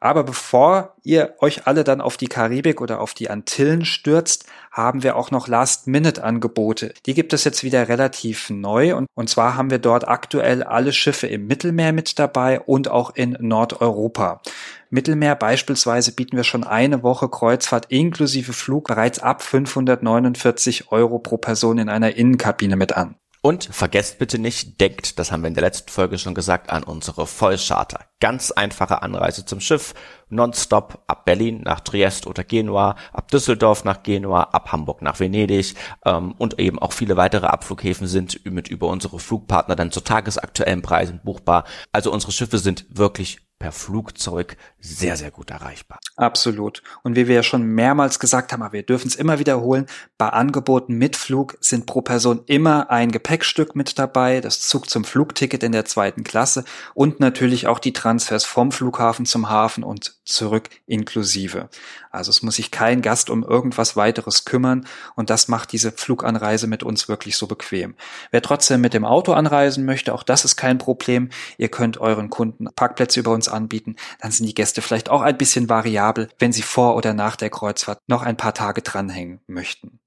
Aber 0.03 0.25
bevor 0.25 0.97
ihr 1.03 1.35
euch 1.41 1.67
alle 1.67 1.85
dann 1.85 2.01
auf 2.01 2.17
die 2.17 2.29
Karibik 2.29 2.81
oder 2.81 3.01
auf 3.01 3.13
die 3.13 3.29
Antillen 3.29 3.85
stürzt, 3.85 4.47
haben 4.73 5.03
wir 5.03 5.15
auch 5.15 5.31
noch 5.31 5.47
Last-Minute-Angebote. 5.47 6.95
Die 7.05 7.13
gibt 7.13 7.35
es 7.35 7.45
jetzt 7.45 7.63
wieder 7.65 7.89
relativ 7.89 8.49
neu 8.49 8.97
und, 8.97 9.07
und 9.15 9.29
zwar 9.29 9.57
haben 9.57 9.71
wir 9.71 9.79
dort 9.79 10.09
aktuell 10.09 10.63
alle 10.63 10.95
Schiffe 10.95 11.27
im 11.27 11.47
Mittelmeer 11.47 11.93
mit 11.93 12.19
dabei 12.19 12.61
und 12.61 12.89
auch 12.89 13.15
in 13.15 13.37
Nordeuropa. 13.41 14.41
Mittelmeer 14.89 15.37
beispielsweise 15.37 16.13
bieten 16.13 16.37
wir 16.37 16.45
schon 16.45 16.65
eine 16.65 17.03
Woche 17.03 17.29
Kreuzfahrt 17.29 17.87
inklusive 17.91 18.55
Flug 18.55 18.89
bereits 18.89 19.19
ab 19.19 19.43
549 19.43 20.91
Euro 20.93 21.19
pro 21.19 21.37
Person 21.37 21.77
in 21.77 21.91
einer 21.91 22.17
Innenkabine 22.17 22.77
mit 22.77 22.97
an. 22.97 23.17
Und 23.43 23.65
vergesst 23.65 24.19
bitte 24.19 24.39
nicht, 24.39 24.81
denkt, 24.83 25.19
das 25.19 25.33
haben 25.33 25.43
wir 25.43 25.49
in 25.49 25.55
der 25.55 25.63
letzten 25.63 25.91
Folge 25.91 26.19
schon 26.19 26.35
gesagt, 26.35 26.69
an 26.69 26.85
unsere 26.85 27.27
Vollcharter. 27.27 28.05
Ganz 28.21 28.51
einfache 28.51 29.01
Anreise 29.03 29.47
zum 29.47 29.61
Schiff, 29.61 29.95
nonstop 30.31 31.03
ab 31.07 31.25
Berlin 31.25 31.63
nach 31.63 31.81
Triest 31.81 32.27
oder 32.27 32.45
Genua, 32.45 32.97
ab 33.13 33.31
Düsseldorf 33.31 33.85
nach 33.85 34.03
Genua, 34.03 34.43
ab 34.43 34.73
Hamburg 34.73 35.03
nach 35.03 35.21
Venedig 35.21 35.75
ähm, 36.05 36.35
und 36.39 36.59
eben 36.59 36.79
auch 36.79 36.93
viele 36.93 37.17
weitere 37.17 37.47
Abflughäfen 37.47 38.07
sind 38.07 38.45
mit 38.45 38.69
über 38.69 38.89
unsere 38.89 39.19
Flugpartner 39.19 39.77
dann 39.77 39.93
zu 39.93 40.01
tagesaktuellen 40.01 40.83
Preisen 40.83 41.21
buchbar. 41.23 41.65
Also 41.93 42.13
unsere 42.13 42.33
Schiffe 42.33 42.59
sind 42.59 42.87
wirklich 42.91 43.41
per 43.61 43.73
Flugzeug 43.73 44.57
sehr, 44.81 45.17
sehr 45.17 45.31
gut 45.31 45.51
erreichbar. 45.51 46.01
Absolut. 46.17 46.83
Und 47.03 47.15
wie 47.15 47.29
wir 47.29 47.35
ja 47.37 47.43
schon 47.43 47.63
mehrmals 47.63 48.19
gesagt 48.19 48.53
haben, 48.53 48.63
aber 48.63 48.73
wir 48.73 48.83
dürfen 48.83 49.09
es 49.09 49.17
immer 49.17 49.39
wiederholen, 49.39 49.87
bei 50.17 50.31
Angeboten 50.31 50.95
mit 50.95 51.15
Flug 51.15 51.59
sind 51.61 51.85
pro 51.85 52.01
Person 52.01 52.41
immer 52.47 52.91
ein 52.91 53.13
Gepäckstück 53.13 53.77
mit 53.77 53.99
dabei, 53.99 54.41
das 54.41 54.61
Zug 54.61 54.89
zum 54.89 55.05
Flugticket 55.05 55.63
in 55.63 55.73
der 55.73 55.85
zweiten 55.85 56.25
Klasse 56.25 56.65
und 56.95 57.21
natürlich 57.21 57.67
auch 57.67 57.79
die 57.79 57.93
Transfers 57.93 58.47
vom 58.47 58.73
Flughafen 58.73 59.27
zum 59.27 59.51
Hafen 59.51 59.85
und 59.85 60.20
zurück 60.31 60.71
inklusive. 60.87 61.69
Also 62.11 62.31
es 62.31 62.43
muss 62.43 62.57
sich 62.57 62.71
kein 62.71 63.03
Gast 63.03 63.31
um 63.31 63.43
irgendwas 63.43 63.97
weiteres 63.97 64.45
kümmern 64.45 64.87
und 65.15 65.31
das 65.31 65.49
macht 65.49 65.73
diese 65.73 65.93
Fluganreise 65.93 66.67
mit 66.67 66.83
uns 66.83 67.09
wirklich 67.09 67.37
so 67.37 67.47
bequem. 67.47 67.95
Wer 68.31 68.43
trotzdem 68.43 68.81
mit 68.81 68.95
dem 68.95 69.05
Auto 69.05 69.33
anreisen 69.33 69.85
möchte, 69.85 70.15
auch 70.15 70.23
das 70.23 70.45
ist 70.45 70.57
kein 70.57 70.79
Problem. 70.79 71.31
Ihr 71.59 71.69
könnt 71.69 71.99
euren 71.99 72.31
Kunden 72.31 72.69
Parkplätze 72.75 73.21
über 73.21 73.33
uns 73.33 73.49
anbieten, 73.49 73.97
dann 74.21 74.33
sind 74.33 74.47
die 74.47 74.55
Gäste 74.55 74.83
vielleicht 74.83 75.09
auch 75.09 75.23
ein 75.23 75.37
bisschen 75.37 75.69
variabel, 75.69 76.29
wenn 76.39 76.53
sie 76.53 76.63
vor 76.63 76.97
oder 76.97 77.15
nach 77.15 77.37
der 77.37 77.51
Kreuzfahrt 77.51 78.01
noch 78.07 78.23
ein 78.23 78.37
paar 78.37 78.55
Tage 78.55 78.83
dranhängen 78.83 79.41
möchten. 79.47 80.01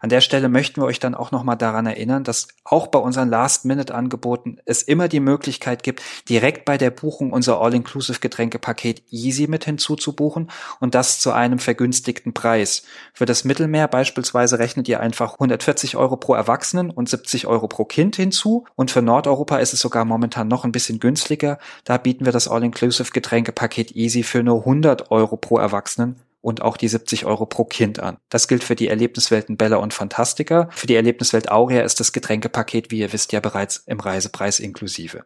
An 0.00 0.08
der 0.08 0.20
Stelle 0.20 0.48
möchten 0.48 0.80
wir 0.80 0.86
euch 0.86 1.00
dann 1.00 1.14
auch 1.14 1.30
nochmal 1.30 1.56
daran 1.56 1.86
erinnern, 1.86 2.24
dass 2.24 2.48
auch 2.64 2.88
bei 2.88 2.98
unseren 2.98 3.28
Last-Minute-Angeboten 3.28 4.58
es 4.64 4.82
immer 4.82 5.08
die 5.08 5.20
Möglichkeit 5.20 5.82
gibt, 5.82 6.02
direkt 6.28 6.64
bei 6.64 6.78
der 6.78 6.90
Buchung 6.90 7.32
unser 7.32 7.60
All-Inclusive-Getränkepaket 7.60 9.02
Easy 9.10 9.46
mit 9.46 9.64
hinzuzubuchen 9.64 10.50
und 10.80 10.94
das 10.94 11.20
zu 11.20 11.32
einem 11.32 11.58
vergünstigten 11.58 12.34
Preis. 12.34 12.82
Für 13.12 13.26
das 13.26 13.44
Mittelmeer 13.44 13.88
beispielsweise 13.88 14.58
rechnet 14.58 14.88
ihr 14.88 15.00
einfach 15.00 15.34
140 15.34 15.96
Euro 15.96 16.16
pro 16.16 16.34
Erwachsenen 16.34 16.90
und 16.90 17.08
70 17.08 17.46
Euro 17.46 17.68
pro 17.68 17.84
Kind 17.84 18.16
hinzu 18.16 18.64
und 18.74 18.90
für 18.90 19.02
Nordeuropa 19.02 19.58
ist 19.58 19.72
es 19.72 19.80
sogar 19.80 20.04
momentan 20.04 20.48
noch 20.48 20.64
ein 20.64 20.72
bisschen 20.72 21.00
günstiger. 21.00 21.58
Da 21.84 21.96
bieten 21.96 22.24
wir 22.24 22.32
das 22.32 22.48
All-Inclusive-Getränkepaket 22.48 23.96
Easy 23.96 24.22
für 24.22 24.42
nur 24.42 24.60
100 24.60 25.10
Euro 25.10 25.36
pro 25.36 25.58
Erwachsenen 25.58 26.25
und 26.46 26.62
auch 26.62 26.76
die 26.76 26.86
70 26.86 27.26
Euro 27.26 27.44
pro 27.44 27.64
Kind 27.64 27.98
an. 27.98 28.18
Das 28.28 28.46
gilt 28.46 28.62
für 28.62 28.76
die 28.76 28.86
Erlebniswelten 28.86 29.56
Bella 29.56 29.78
und 29.78 29.92
Fantastica. 29.92 30.68
Für 30.70 30.86
die 30.86 30.94
Erlebniswelt 30.94 31.50
Aurea 31.50 31.82
ist 31.82 31.98
das 31.98 32.12
Getränkepaket, 32.12 32.92
wie 32.92 33.00
ihr 33.00 33.12
wisst, 33.12 33.32
ja 33.32 33.40
bereits 33.40 33.78
im 33.86 33.98
Reisepreis 33.98 34.60
inklusive. 34.60 35.24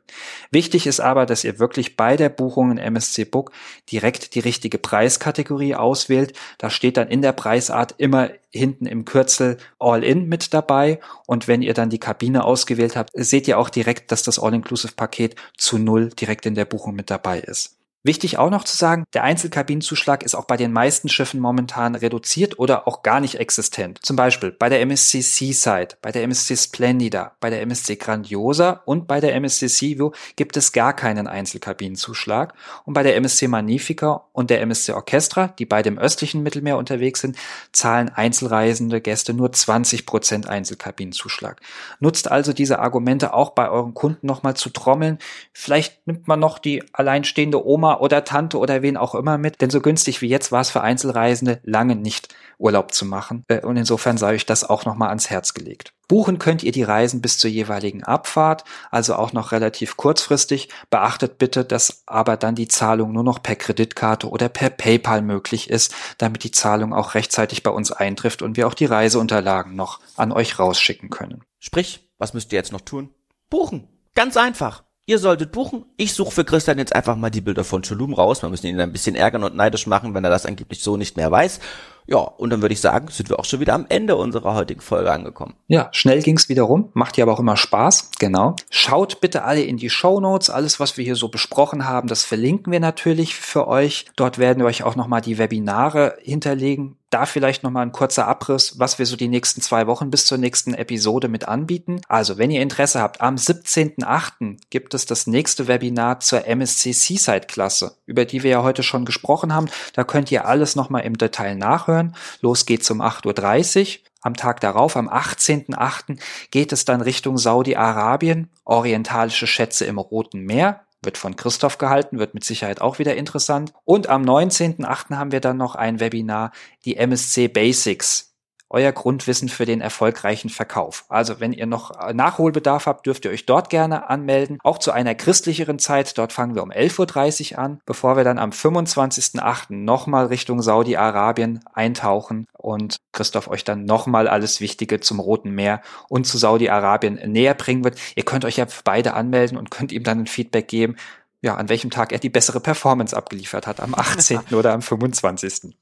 Wichtig 0.50 0.87
ist 0.87 0.98
aber, 0.98 1.26
dass 1.26 1.44
ihr 1.44 1.59
wirklich 1.59 1.98
bei 1.98 2.16
der 2.16 2.30
Buchung 2.30 2.70
in 2.70 2.78
MSC 2.78 3.26
Book 3.26 3.52
direkt 3.92 4.35
die 4.35 4.40
richtige 4.40 4.78
Preiskategorie 4.78 5.74
auswählt. 5.74 6.33
Da 6.56 6.70
steht 6.70 6.96
dann 6.96 7.09
in 7.09 7.20
der 7.20 7.33
Preisart 7.33 7.96
immer 7.98 8.30
hinten 8.48 8.87
im 8.87 9.04
Kürzel 9.04 9.59
All-In 9.78 10.26
mit 10.26 10.54
dabei. 10.54 11.00
Und 11.26 11.48
wenn 11.48 11.61
ihr 11.61 11.74
dann 11.74 11.90
die 11.90 12.00
Kabine 12.00 12.44
ausgewählt 12.44 12.96
habt, 12.96 13.11
seht 13.12 13.46
ihr 13.46 13.59
auch 13.59 13.68
direkt, 13.68 14.11
dass 14.11 14.22
das 14.22 14.38
All-Inclusive-Paket 14.38 15.37
zu 15.59 15.76
Null 15.76 16.09
direkt 16.09 16.46
in 16.46 16.54
der 16.54 16.64
Buchung 16.64 16.94
mit 16.94 17.11
dabei 17.11 17.40
ist. 17.40 17.79
Wichtig 18.02 18.38
auch 18.38 18.48
noch 18.48 18.64
zu 18.64 18.78
sagen, 18.78 19.04
der 19.12 19.24
Einzelkabinenzuschlag 19.24 20.22
ist 20.22 20.34
auch 20.34 20.46
bei 20.46 20.56
den 20.56 20.72
meisten 20.72 21.10
Schiffen 21.10 21.38
momentan 21.38 21.94
reduziert 21.94 22.58
oder 22.58 22.88
auch 22.88 23.02
gar 23.02 23.20
nicht 23.20 23.34
existent. 23.34 23.98
Zum 24.00 24.16
Beispiel 24.16 24.52
bei 24.52 24.70
der 24.70 24.80
MSC 24.80 25.20
Seaside, 25.20 25.96
bei 26.00 26.10
der 26.10 26.22
MSC 26.22 26.56
Splendida, 26.56 27.32
bei 27.40 27.50
der 27.50 27.60
MSC 27.60 27.96
Grandiosa 27.96 28.80
und 28.86 29.06
bei 29.06 29.20
der 29.20 29.34
MSC 29.34 29.68
Seaview 29.68 30.12
gibt 30.36 30.56
es 30.56 30.72
gar 30.72 30.96
keinen 30.96 31.26
Einzelkabinenzuschlag. 31.26 32.54
Und 32.86 32.94
bei 32.94 33.02
der 33.02 33.16
MSC 33.16 33.48
Magnifica 33.48 34.24
und 34.32 34.48
der 34.48 34.62
MSC 34.62 34.92
Orchestra, 34.94 35.48
die 35.48 35.66
beide 35.66 35.90
im 35.90 35.98
östlichen 35.98 36.42
Mittelmeer 36.42 36.78
unterwegs 36.78 37.20
sind, 37.20 37.36
zahlen 37.72 38.08
einzelreisende 38.08 39.02
Gäste 39.02 39.34
nur 39.34 39.52
20 39.52 40.06
Prozent 40.06 40.48
Einzelkabinenzuschlag. 40.48 41.60
Nutzt 41.98 42.30
also 42.30 42.54
diese 42.54 42.78
Argumente 42.78 43.34
auch 43.34 43.50
bei 43.50 43.68
euren 43.68 43.92
Kunden 43.92 44.26
nochmal 44.26 44.56
zu 44.56 44.70
trommeln. 44.70 45.18
Vielleicht 45.52 46.06
nimmt 46.06 46.28
man 46.28 46.40
noch 46.40 46.58
die 46.58 46.82
alleinstehende 46.94 47.62
Oma 47.62 47.89
oder 47.98 48.24
Tante 48.24 48.59
oder 48.59 48.83
wen 48.83 48.96
auch 48.96 49.14
immer 49.14 49.38
mit. 49.38 49.61
Denn 49.61 49.70
so 49.70 49.81
günstig 49.81 50.22
wie 50.22 50.29
jetzt 50.29 50.53
war 50.53 50.61
es 50.61 50.70
für 50.70 50.83
Einzelreisende 50.83 51.61
lange 51.64 51.96
nicht, 51.96 52.35
Urlaub 52.59 52.92
zu 52.92 53.05
machen. 53.05 53.44
Äh, 53.48 53.61
und 53.61 53.76
insofern 53.76 54.18
sei 54.18 54.35
euch 54.35 54.46
das 54.46 54.68
auch 54.68 54.85
nochmal 54.85 55.09
ans 55.09 55.31
Herz 55.31 55.55
gelegt. 55.55 55.92
Buchen 56.09 56.38
könnt 56.38 56.62
ihr 56.62 56.72
die 56.72 56.83
Reisen 56.83 57.20
bis 57.20 57.38
zur 57.38 57.50
jeweiligen 57.50 58.03
Abfahrt, 58.03 58.64
also 58.90 59.14
auch 59.14 59.33
noch 59.33 59.53
relativ 59.53 59.96
kurzfristig. 59.96 60.68
Beachtet 60.90 61.38
bitte, 61.38 61.64
dass 61.64 62.03
aber 62.07 62.37
dann 62.37 62.57
die 62.57 62.68
Zahlung 62.68 63.12
nur 63.12 63.22
noch 63.22 63.42
per 63.42 63.57
Kreditkarte 63.57 64.29
oder 64.29 64.48
per 64.48 64.70
PayPal 64.70 65.22
möglich 65.22 65.70
ist, 65.70 65.94
damit 66.18 66.44
die 66.44 66.50
Zahlung 66.50 66.92
auch 66.92 67.14
rechtzeitig 67.14 67.62
bei 67.62 67.70
uns 67.70 67.92
eintrifft 67.92 68.42
und 68.42 68.57
wir 68.57 68.66
auch 68.66 68.74
die 68.74 68.87
Reiseunterlagen 68.87 69.76
noch 69.76 70.00
an 70.16 70.33
euch 70.33 70.59
rausschicken 70.59 71.11
können. 71.11 71.44
Sprich, 71.61 72.11
was 72.18 72.35
müsst 72.35 72.53
ihr 72.53 72.57
jetzt 72.57 72.72
noch 72.72 72.81
tun? 72.81 73.11
Buchen. 73.48 73.88
Ganz 74.14 74.37
einfach. 74.37 74.83
Ihr 75.11 75.18
solltet 75.18 75.51
buchen. 75.51 75.87
Ich 75.96 76.14
suche 76.14 76.31
für 76.31 76.44
Christian 76.44 76.79
jetzt 76.79 76.94
einfach 76.94 77.16
mal 77.16 77.31
die 77.31 77.40
Bilder 77.40 77.64
von 77.64 77.83
Tulum 77.83 78.14
raus. 78.14 78.42
Man 78.42 78.53
müssen 78.53 78.68
ihn 78.68 78.81
ein 78.81 78.92
bisschen 78.92 79.16
ärgern 79.16 79.42
und 79.42 79.57
neidisch 79.57 79.88
machen, 79.88 80.14
wenn 80.14 80.23
er 80.23 80.31
das 80.31 80.46
angeblich 80.46 80.85
so 80.85 80.96
nicht 80.96 81.16
mehr 81.16 81.33
weiß. 81.33 81.59
Ja, 82.06 82.18
und 82.18 82.50
dann 82.50 82.62
würde 82.62 82.72
ich 82.72 82.80
sagen, 82.80 83.08
sind 83.08 83.28
wir 83.28 83.38
auch 83.38 83.44
schon 83.44 83.60
wieder 83.60 83.74
am 83.74 83.86
Ende 83.88 84.16
unserer 84.16 84.54
heutigen 84.54 84.80
Folge 84.80 85.12
angekommen. 85.12 85.54
Ja, 85.68 85.88
schnell 85.92 86.22
ging's 86.22 86.48
wieder 86.48 86.62
rum, 86.62 86.90
macht 86.94 87.16
ja 87.16 87.24
aber 87.24 87.32
auch 87.32 87.40
immer 87.40 87.56
Spaß, 87.56 88.10
genau. 88.18 88.56
Schaut 88.70 89.20
bitte 89.20 89.44
alle 89.44 89.62
in 89.62 89.76
die 89.76 89.90
Show 89.90 90.20
Notes, 90.20 90.50
alles 90.50 90.80
was 90.80 90.96
wir 90.96 91.04
hier 91.04 91.16
so 91.16 91.28
besprochen 91.28 91.86
haben, 91.86 92.08
das 92.08 92.24
verlinken 92.24 92.72
wir 92.72 92.80
natürlich 92.80 93.36
für 93.36 93.68
euch. 93.68 94.06
Dort 94.16 94.38
werden 94.38 94.58
wir 94.58 94.66
euch 94.66 94.82
auch 94.82 94.96
nochmal 94.96 95.20
die 95.20 95.38
Webinare 95.38 96.16
hinterlegen. 96.22 96.96
Da 97.10 97.26
vielleicht 97.26 97.64
nochmal 97.64 97.84
ein 97.84 97.92
kurzer 97.92 98.28
Abriss, 98.28 98.78
was 98.78 99.00
wir 99.00 99.06
so 99.06 99.16
die 99.16 99.26
nächsten 99.26 99.60
zwei 99.60 99.88
Wochen 99.88 100.12
bis 100.12 100.26
zur 100.26 100.38
nächsten 100.38 100.74
Episode 100.74 101.26
mit 101.26 101.48
anbieten. 101.48 102.00
Also, 102.06 102.38
wenn 102.38 102.52
ihr 102.52 102.62
Interesse 102.62 103.00
habt, 103.00 103.20
am 103.20 103.34
17.8. 103.34 104.58
gibt 104.70 104.94
es 104.94 105.06
das 105.06 105.26
nächste 105.26 105.66
Webinar 105.66 106.20
zur 106.20 106.46
MSC 106.46 106.92
Seaside 106.92 107.48
Klasse, 107.48 107.96
über 108.06 108.24
die 108.24 108.44
wir 108.44 108.50
ja 108.52 108.62
heute 108.62 108.84
schon 108.84 109.04
gesprochen 109.04 109.52
haben. 109.52 109.68
Da 109.94 110.04
könnt 110.04 110.30
ihr 110.30 110.46
alles 110.46 110.76
nochmal 110.76 111.02
im 111.02 111.18
Detail 111.18 111.56
nachhören 111.56 111.99
hören. 112.00 112.16
Los 112.40 112.66
geht's 112.66 112.90
um 112.90 113.00
8.30 113.00 113.80
Uhr. 113.80 114.00
Am 114.22 114.34
Tag 114.34 114.60
darauf, 114.60 114.96
am 114.96 115.08
18.8., 115.08 116.20
geht 116.50 116.72
es 116.72 116.84
dann 116.84 117.00
Richtung 117.00 117.38
Saudi-Arabien, 117.38 118.50
orientalische 118.64 119.46
Schätze 119.46 119.86
im 119.86 119.96
Roten 119.96 120.40
Meer, 120.40 120.82
wird 121.02 121.16
von 121.16 121.36
Christoph 121.36 121.78
gehalten, 121.78 122.18
wird 122.18 122.34
mit 122.34 122.44
Sicherheit 122.44 122.82
auch 122.82 122.98
wieder 122.98 123.16
interessant. 123.16 123.72
Und 123.86 124.10
am 124.10 124.22
19.8. 124.22 125.16
haben 125.16 125.32
wir 125.32 125.40
dann 125.40 125.56
noch 125.56 125.74
ein 125.74 126.00
Webinar, 126.00 126.52
die 126.84 126.96
MSC 126.96 127.48
Basics 127.48 128.29
euer 128.70 128.92
Grundwissen 128.92 129.48
für 129.48 129.66
den 129.66 129.80
erfolgreichen 129.80 130.48
Verkauf. 130.48 131.04
Also 131.09 131.40
wenn 131.40 131.52
ihr 131.52 131.66
noch 131.66 132.12
Nachholbedarf 132.12 132.87
habt, 132.87 133.06
dürft 133.06 133.24
ihr 133.24 133.33
euch 133.33 133.44
dort 133.44 133.68
gerne 133.68 134.09
anmelden. 134.09 134.59
Auch 134.62 134.78
zu 134.78 134.92
einer 134.92 135.14
christlicheren 135.14 135.78
Zeit. 135.78 136.16
Dort 136.16 136.33
fangen 136.33 136.54
wir 136.54 136.62
um 136.62 136.70
11.30 136.70 137.52
Uhr 137.52 137.59
an, 137.59 137.80
bevor 137.85 138.16
wir 138.16 138.24
dann 138.24 138.38
am 138.38 138.50
25.08. 138.50 139.66
nochmal 139.74 140.26
Richtung 140.26 140.62
Saudi-Arabien 140.62 141.61
eintauchen 141.72 142.46
und 142.56 142.96
Christoph 143.12 143.48
euch 143.48 143.64
dann 143.64 143.85
nochmal 143.85 144.28
alles 144.28 144.61
Wichtige 144.61 145.00
zum 145.00 145.18
Roten 145.18 145.50
Meer 145.50 145.83
und 146.09 146.26
zu 146.26 146.38
Saudi-Arabien 146.38 147.14
näher 147.26 147.54
bringen 147.54 147.83
wird. 147.83 147.98
Ihr 148.14 148.24
könnt 148.24 148.44
euch 148.44 148.56
ja 148.56 148.66
beide 148.85 149.14
anmelden 149.14 149.59
und 149.59 149.70
könnt 149.70 149.90
ihm 149.90 150.04
dann 150.04 150.20
ein 150.20 150.26
Feedback 150.26 150.68
geben, 150.68 150.96
ja, 151.42 151.54
an 151.56 151.68
welchem 151.68 151.90
Tag 151.90 152.12
er 152.12 152.18
die 152.18 152.28
bessere 152.28 152.61
Performance 152.61 153.16
abgeliefert 153.16 153.66
hat, 153.66 153.80
am 153.80 153.94
18. 153.94 154.40
oder 154.52 154.72
am 154.72 154.83
25. 154.83 155.74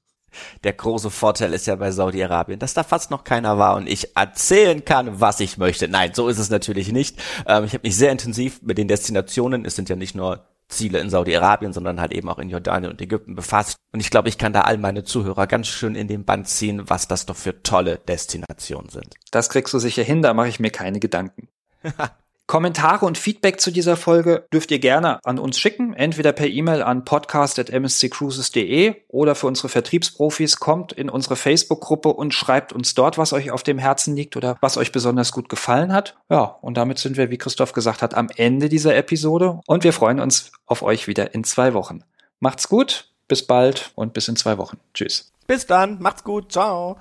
Der 0.64 0.72
große 0.72 1.10
Vorteil 1.10 1.52
ist 1.54 1.66
ja 1.66 1.76
bei 1.76 1.90
Saudi-Arabien, 1.90 2.58
dass 2.58 2.74
da 2.74 2.82
fast 2.82 3.10
noch 3.10 3.24
keiner 3.24 3.58
war 3.58 3.76
und 3.76 3.88
ich 3.88 4.16
erzählen 4.16 4.84
kann, 4.84 5.20
was 5.20 5.40
ich 5.40 5.58
möchte. 5.58 5.88
Nein, 5.88 6.12
so 6.14 6.28
ist 6.28 6.38
es 6.38 6.50
natürlich 6.50 6.92
nicht. 6.92 7.18
Ähm, 7.46 7.64
ich 7.64 7.72
habe 7.72 7.86
mich 7.86 7.96
sehr 7.96 8.12
intensiv 8.12 8.62
mit 8.62 8.78
den 8.78 8.88
Destinationen, 8.88 9.64
es 9.64 9.76
sind 9.76 9.88
ja 9.88 9.96
nicht 9.96 10.14
nur 10.14 10.44
Ziele 10.68 10.98
in 10.98 11.10
Saudi-Arabien, 11.10 11.72
sondern 11.72 12.00
halt 12.00 12.12
eben 12.12 12.28
auch 12.28 12.38
in 12.38 12.50
Jordanien 12.50 12.92
und 12.92 13.00
Ägypten 13.00 13.34
befasst. 13.34 13.76
Und 13.92 14.00
ich 14.00 14.10
glaube, 14.10 14.28
ich 14.28 14.38
kann 14.38 14.52
da 14.52 14.62
all 14.62 14.76
meine 14.76 15.02
Zuhörer 15.02 15.46
ganz 15.46 15.66
schön 15.66 15.94
in 15.94 16.08
den 16.08 16.24
Band 16.24 16.46
ziehen, 16.46 16.88
was 16.90 17.08
das 17.08 17.26
doch 17.26 17.36
für 17.36 17.62
tolle 17.62 17.98
Destinationen 17.98 18.90
sind. 18.90 19.14
Das 19.30 19.48
kriegst 19.48 19.72
du 19.72 19.78
sicher 19.78 20.02
hin, 20.02 20.22
da 20.22 20.34
mache 20.34 20.48
ich 20.48 20.60
mir 20.60 20.70
keine 20.70 21.00
Gedanken. 21.00 21.48
Kommentare 22.48 23.04
und 23.04 23.18
Feedback 23.18 23.60
zu 23.60 23.70
dieser 23.70 23.98
Folge 23.98 24.46
dürft 24.50 24.70
ihr 24.70 24.78
gerne 24.78 25.20
an 25.22 25.38
uns 25.38 25.58
schicken, 25.58 25.92
entweder 25.92 26.32
per 26.32 26.46
E-Mail 26.46 26.82
an 26.82 27.04
podcast.msccruises.de 27.04 28.94
oder 29.08 29.34
für 29.34 29.46
unsere 29.46 29.68
Vertriebsprofis 29.68 30.56
kommt 30.58 30.94
in 30.94 31.10
unsere 31.10 31.36
Facebook-Gruppe 31.36 32.08
und 32.08 32.32
schreibt 32.32 32.72
uns 32.72 32.94
dort, 32.94 33.18
was 33.18 33.34
euch 33.34 33.50
auf 33.50 33.64
dem 33.64 33.76
Herzen 33.76 34.16
liegt 34.16 34.34
oder 34.34 34.56
was 34.62 34.78
euch 34.78 34.92
besonders 34.92 35.30
gut 35.30 35.50
gefallen 35.50 35.92
hat. 35.92 36.16
Ja, 36.30 36.56
und 36.62 36.78
damit 36.78 36.98
sind 36.98 37.18
wir, 37.18 37.30
wie 37.30 37.36
Christoph 37.36 37.74
gesagt 37.74 38.00
hat, 38.00 38.14
am 38.14 38.30
Ende 38.34 38.70
dieser 38.70 38.96
Episode 38.96 39.60
und 39.66 39.84
wir 39.84 39.92
freuen 39.92 40.18
uns 40.18 40.50
auf 40.64 40.82
euch 40.82 41.06
wieder 41.06 41.34
in 41.34 41.44
zwei 41.44 41.74
Wochen. 41.74 42.02
Macht's 42.40 42.70
gut, 42.70 43.12
bis 43.28 43.46
bald 43.46 43.92
und 43.94 44.14
bis 44.14 44.26
in 44.26 44.36
zwei 44.36 44.56
Wochen. 44.56 44.78
Tschüss. 44.94 45.32
Bis 45.46 45.66
dann, 45.66 46.00
macht's 46.00 46.24
gut, 46.24 46.50
ciao. 46.50 46.96